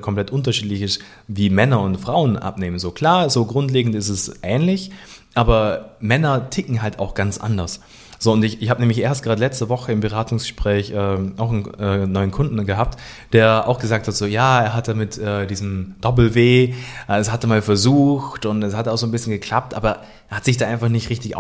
komplett 0.01 0.31
unterschiedlich 0.31 0.83
ist, 0.83 1.01
wie 1.29 1.51
Männer 1.51 1.81
und 1.81 1.99
Frauen 1.99 2.37
abnehmen. 2.37 2.79
So 2.79 2.91
klar, 2.91 3.31
so 3.31 3.45
grundlegend 3.45 3.95
ist 3.95 4.09
es 4.09 4.33
ähnlich, 4.43 4.91
aber 5.35 5.97
Männer 6.01 6.51
ticken 6.51 6.83
halt 6.83 6.99
auch 6.99 7.15
ganz 7.15 7.39
anders. 7.39 7.81
So, 8.25 8.33
und 8.33 8.43
ich, 8.43 8.63
ich 8.63 8.71
habe 8.71 8.81
nämlich 8.81 9.01
erst 9.01 9.23
gerade 9.23 9.39
letzte 9.39 9.69
Woche 9.69 9.93
im 9.93 10.01
Beratungsgespräch 10.01 10.93
äh, 10.93 11.19
auch 11.37 11.53
einen 11.53 11.75
äh, 11.75 12.07
neuen 12.07 12.31
Kunden 12.31 12.65
gehabt, 12.65 12.99
der 13.35 13.69
auch 13.69 13.79
gesagt 13.79 14.09
hat, 14.09 14.15
so 14.15 14.25
ja, 14.25 14.63
er 14.63 14.73
hatte 14.73 14.95
mit 14.95 15.19
äh, 15.19 15.47
diesem 15.47 15.97
Doppel-W, 16.01 16.73
äh, 17.07 17.19
es 17.19 17.31
hatte 17.31 17.47
mal 17.47 17.61
versucht 17.61 18.47
und 18.47 18.63
es 18.63 18.75
hat 18.75 18.89
auch 18.89 18.97
so 18.97 19.07
ein 19.07 19.11
bisschen 19.11 19.31
geklappt, 19.31 19.75
aber 19.75 19.99
er 20.31 20.39
hat 20.39 20.47
sich 20.47 20.57
da 20.57 20.67
einfach 20.67 20.89
nicht 20.89 21.11
richtig 21.11 21.37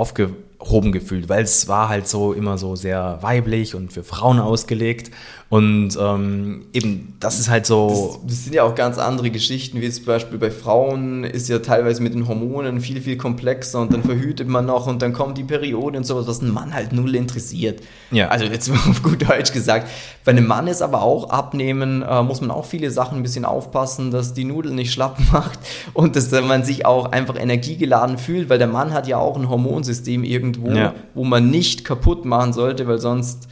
aufgehoben 0.65 0.93
gefühlt, 0.93 1.29
weil 1.29 1.45
es 1.45 1.69
war 1.69 1.89
halt 1.89 2.09
so 2.09 2.33
immer 2.33 2.59
so 2.59 2.75
sehr 2.75 3.19
weiblich 3.21 3.75
und 3.75 3.93
für 3.93 4.03
Frauen 4.03 4.39
ausgelegt. 4.39 5.11
Und 5.51 5.97
ähm, 6.01 6.65
eben, 6.73 7.15
das 7.21 7.39
ist 7.39 7.49
halt 7.49 7.67
so. 7.67 8.19
Das, 8.25 8.27
das, 8.27 8.45
sind 8.45 8.55
ja 8.55 8.65
auch 8.65 8.75
ganz 8.75 8.99
andere 8.99 9.31
Geschichten, 9.31 9.81
wie 9.81 9.91
zum 9.91 10.05
Beispiel 10.07 10.39
bei 10.39 10.51
Frauen 10.51 11.23
ist 11.23 11.49
ja 11.49 11.61
teilweise 11.61 12.03
mit 12.03 12.15
den 12.15 12.27
Hormonen 12.27 12.81
viel, 12.81 13.01
viel 13.01 13.17
komplexer 13.17 13.81
und 13.81 13.93
dann 13.93 14.03
verhütet 14.03 14.49
man 14.49 14.67
noch 14.67 14.87
und 14.87 15.03
dann 15.03 15.13
kommt 15.13 15.39
die 15.39 15.45
Periode 15.45 15.99
und 15.99 16.05
sowas, 16.05 16.27
was 16.27 16.41
einen 16.41 16.53
Mann 16.53 16.75
halt 16.75 16.93
null 16.93 17.15
interessiert. 17.15 17.83
Ja. 18.11 18.29
Also 18.29 18.47
jetzt 18.47 18.71
auf 18.73 19.03
gut 19.03 19.29
Deutsch 19.29 19.53
gesagt. 19.53 19.89
Bei 20.25 20.33
einem 20.33 20.47
Mann 20.47 20.67
ist 20.67 20.83
aber 20.83 21.03
auch 21.03 21.31
abnehmen, 21.31 22.03
äh, 22.03 22.23
muss 22.23 22.41
man 22.41 22.51
auch 22.51 22.65
viele 22.65 22.91
Sachen 22.91 23.19
ein 23.19 23.23
bisschen 23.23 23.45
aufpassen, 23.45 24.11
dass 24.11 24.33
die 24.33 24.45
Nudel 24.45 24.73
nicht 24.73 24.93
schlapp 24.93 25.19
macht 25.33 25.59
und 25.93 26.17
dass 26.17 26.33
man 26.33 26.65
sich 26.65 26.87
auch 26.87 27.13
einfach 27.13 27.37
energiegeladen 27.39 28.19
fühlt, 28.19 28.49
weil 28.49 28.59
der 28.59 28.67
Mann 28.67 28.93
hat 28.93 29.07
ja 29.07 29.19
auch 29.19 29.37
ein 29.37 29.49
Hormonsystem 29.49 30.25
irgendwo, 30.57 30.77
ja. 30.77 30.95
wo 31.15 31.25
man 31.25 31.51
nicht 31.51 31.85
kaputt 31.85 32.25
machen 32.25 32.53
sollte, 32.53 32.87
weil 32.87 32.99
sonst 32.99 33.49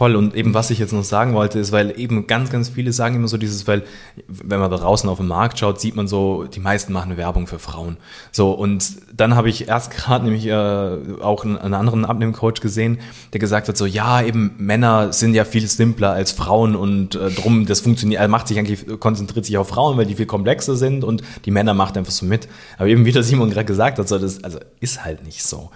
Voll. 0.00 0.16
Und 0.16 0.34
eben, 0.34 0.54
was 0.54 0.70
ich 0.70 0.78
jetzt 0.78 0.94
noch 0.94 1.04
sagen 1.04 1.34
wollte, 1.34 1.58
ist, 1.58 1.72
weil 1.72 2.00
eben 2.00 2.26
ganz, 2.26 2.48
ganz 2.48 2.70
viele 2.70 2.90
sagen 2.90 3.16
immer 3.16 3.28
so 3.28 3.36
dieses, 3.36 3.68
weil, 3.68 3.82
wenn 4.28 4.58
man 4.58 4.70
da 4.70 4.78
draußen 4.78 5.06
auf 5.10 5.18
den 5.18 5.26
Markt 5.26 5.58
schaut, 5.58 5.78
sieht 5.78 5.94
man 5.94 6.08
so, 6.08 6.44
die 6.44 6.58
meisten 6.58 6.94
machen 6.94 7.18
Werbung 7.18 7.46
für 7.46 7.58
Frauen. 7.58 7.98
So, 8.32 8.52
und 8.52 8.82
dann 9.14 9.36
habe 9.36 9.50
ich 9.50 9.68
erst 9.68 9.90
gerade 9.94 10.24
nämlich 10.24 10.46
äh, 10.46 11.20
auch 11.20 11.44
einen, 11.44 11.58
einen 11.58 11.74
anderen 11.74 12.06
Abnehmcoach 12.06 12.62
gesehen, 12.62 12.98
der 13.34 13.40
gesagt 13.40 13.68
hat, 13.68 13.76
so, 13.76 13.84
ja, 13.84 14.22
eben 14.22 14.54
Männer 14.56 15.12
sind 15.12 15.34
ja 15.34 15.44
viel 15.44 15.66
simpler 15.66 16.12
als 16.12 16.32
Frauen 16.32 16.76
und 16.76 17.16
äh, 17.16 17.28
drum, 17.28 17.66
das 17.66 17.82
funktioniert, 17.82 18.22
er 18.22 18.28
macht 18.28 18.48
sich 18.48 18.58
eigentlich, 18.58 18.86
konzentriert 19.00 19.44
sich 19.44 19.58
auf 19.58 19.68
Frauen, 19.68 19.98
weil 19.98 20.06
die 20.06 20.14
viel 20.14 20.24
komplexer 20.24 20.76
sind 20.76 21.04
und 21.04 21.22
die 21.44 21.50
Männer 21.50 21.74
macht 21.74 21.98
einfach 21.98 22.10
so 22.10 22.24
mit. 22.24 22.48
Aber 22.78 22.88
eben, 22.88 23.04
wie 23.04 23.12
der 23.12 23.22
Simon 23.22 23.50
gerade 23.50 23.66
gesagt 23.66 23.98
hat, 23.98 24.08
so, 24.08 24.18
das, 24.18 24.42
also 24.42 24.60
ist 24.80 25.04
halt 25.04 25.26
nicht 25.26 25.42
so. 25.42 25.68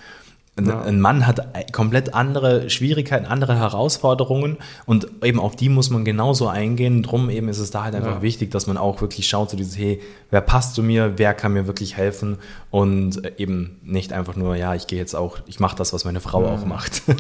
Ja. 0.60 0.82
Ein 0.82 1.00
Mann 1.00 1.26
hat 1.26 1.72
komplett 1.72 2.14
andere 2.14 2.70
Schwierigkeiten, 2.70 3.26
andere 3.26 3.58
Herausforderungen 3.58 4.58
und 4.86 5.08
eben 5.24 5.40
auf 5.40 5.56
die 5.56 5.68
muss 5.68 5.90
man 5.90 6.04
genauso 6.04 6.46
eingehen. 6.46 7.02
Drum 7.02 7.28
eben 7.28 7.48
ist 7.48 7.58
es 7.58 7.72
da 7.72 7.82
halt 7.82 7.96
einfach 7.96 8.16
ja. 8.16 8.22
wichtig, 8.22 8.52
dass 8.52 8.68
man 8.68 8.76
auch 8.76 9.00
wirklich 9.00 9.26
schaut, 9.26 9.50
so 9.50 9.56
dieses, 9.56 9.76
hey, 9.76 10.00
wer 10.30 10.40
passt 10.40 10.76
zu 10.76 10.84
mir, 10.84 11.14
wer 11.16 11.34
kann 11.34 11.54
mir 11.54 11.66
wirklich 11.66 11.96
helfen 11.96 12.38
und 12.70 13.20
eben 13.38 13.80
nicht 13.82 14.12
einfach 14.12 14.36
nur, 14.36 14.54
ja, 14.54 14.76
ich 14.76 14.86
gehe 14.86 14.98
jetzt 14.98 15.16
auch, 15.16 15.38
ich 15.46 15.58
mache 15.58 15.76
das, 15.76 15.92
was 15.92 16.04
meine 16.04 16.20
Frau 16.20 16.42
mhm. 16.42 16.46
auch 16.46 16.64
macht. 16.64 17.02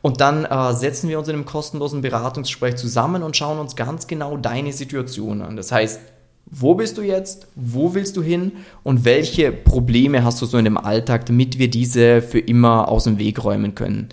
Und 0.00 0.20
dann 0.20 0.44
äh, 0.44 0.74
setzen 0.74 1.08
wir 1.08 1.18
uns 1.18 1.26
in 1.26 1.34
einem 1.34 1.44
kostenlosen 1.44 2.02
Beratungsgespräch 2.02 2.76
zusammen 2.76 3.24
und 3.24 3.36
schauen 3.36 3.58
uns 3.58 3.74
ganz 3.74 4.06
genau 4.06 4.36
deine 4.36 4.72
Situation 4.72 5.42
an. 5.42 5.56
Das 5.56 5.72
heißt, 5.72 5.98
wo 6.50 6.74
bist 6.74 6.96
du 6.96 7.02
jetzt? 7.02 7.48
Wo 7.56 7.94
willst 7.94 8.16
du 8.16 8.22
hin? 8.22 8.52
Und 8.84 9.04
welche 9.04 9.52
Probleme 9.52 10.24
hast 10.24 10.40
du 10.40 10.46
so 10.46 10.56
in 10.56 10.64
dem 10.64 10.78
Alltag, 10.78 11.26
damit 11.26 11.58
wir 11.58 11.68
diese 11.68 12.22
für 12.22 12.38
immer 12.38 12.88
aus 12.88 13.04
dem 13.04 13.18
Weg 13.18 13.42
räumen 13.42 13.74
können? 13.74 14.08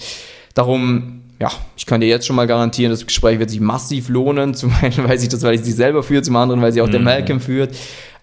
Darum 0.56 1.22
ja, 1.40 1.52
ich 1.76 1.86
kann 1.86 2.02
dir 2.02 2.08
jetzt 2.08 2.26
schon 2.26 2.36
mal 2.36 2.48
garantieren, 2.48 2.92
das 2.92 3.06
Gespräch 3.06 3.40
wird 3.40 3.50
sich 3.50 3.60
massiv 3.60 4.10
lohnen. 4.10 4.54
Zum 4.56 4.74
einen 4.82 4.98
weiß 4.98 5.24
ich 5.24 5.30
das, 5.30 5.44
weil 5.44 5.56
ich 5.56 5.62
sie 5.62 5.72
selber 5.72 6.04
führe, 6.04 6.22
zum 6.22 6.36
anderen, 6.36 6.62
weil 6.62 6.72
sie 6.72 6.82
auch 6.82 6.88
mhm. 6.88 6.92
der 6.92 7.02
Malcolm 7.02 7.40
führt 7.40 7.76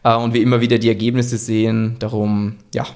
äh, 0.05 0.15
und 0.15 0.35
wir 0.35 0.43
immer 0.43 0.61
wieder 0.61 0.79
die 0.79 0.89
Ergebnisse 0.89 1.37
sehen. 1.37 1.97
Darum, 1.99 2.57
ja. 2.75 2.87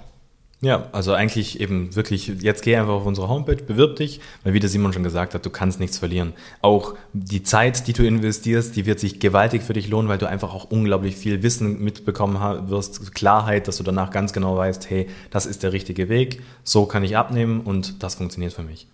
Ja, 0.63 0.89
also 0.93 1.13
eigentlich 1.13 1.61
eben 1.61 1.95
wirklich, 1.95 2.29
jetzt 2.41 2.63
geh 2.63 2.77
einfach 2.77 2.95
auf 2.95 3.05
unsere 3.05 3.29
Homepage, 3.29 3.63
bewirb 3.63 3.97
dich, 3.97 4.21
weil 4.43 4.55
wie 4.55 4.59
der 4.59 4.71
Simon 4.71 4.95
schon 4.95 5.03
gesagt 5.03 5.35
hat, 5.35 5.45
du 5.45 5.51
kannst 5.51 5.81
nichts 5.81 5.99
verlieren. 5.99 6.33
Auch 6.63 6.95
die 7.13 7.43
Zeit, 7.43 7.87
die 7.87 7.93
du 7.93 8.07
investierst, 8.07 8.75
die 8.75 8.87
wird 8.87 8.99
sich 8.99 9.21
gewaltig 9.21 9.63
für 9.63 9.75
dich 9.75 9.89
lohnen, 9.89 10.09
weil 10.09 10.17
du 10.17 10.27
einfach 10.27 10.55
auch 10.55 10.65
unglaublich 10.71 11.15
viel 11.15 11.43
Wissen 11.43 11.85
mitbekommen 11.85 12.71
wirst, 12.71 13.15
Klarheit, 13.15 13.69
dass 13.69 13.77
du 13.77 13.83
danach 13.83 14.11
ganz 14.11 14.33
genau 14.33 14.57
weißt, 14.57 14.89
hey, 14.89 15.09
das 15.31 15.45
ist 15.45 15.63
der 15.63 15.75
richtige 15.75 16.09
Weg, 16.09 16.41
so 16.65 16.87
kann 16.87 17.05
ich 17.05 17.19
abnehmen 17.19 17.61
und 17.61 18.03
das 18.03 18.15
funktioniert 18.15 18.55
für 18.55 18.63
mich. 18.63 18.89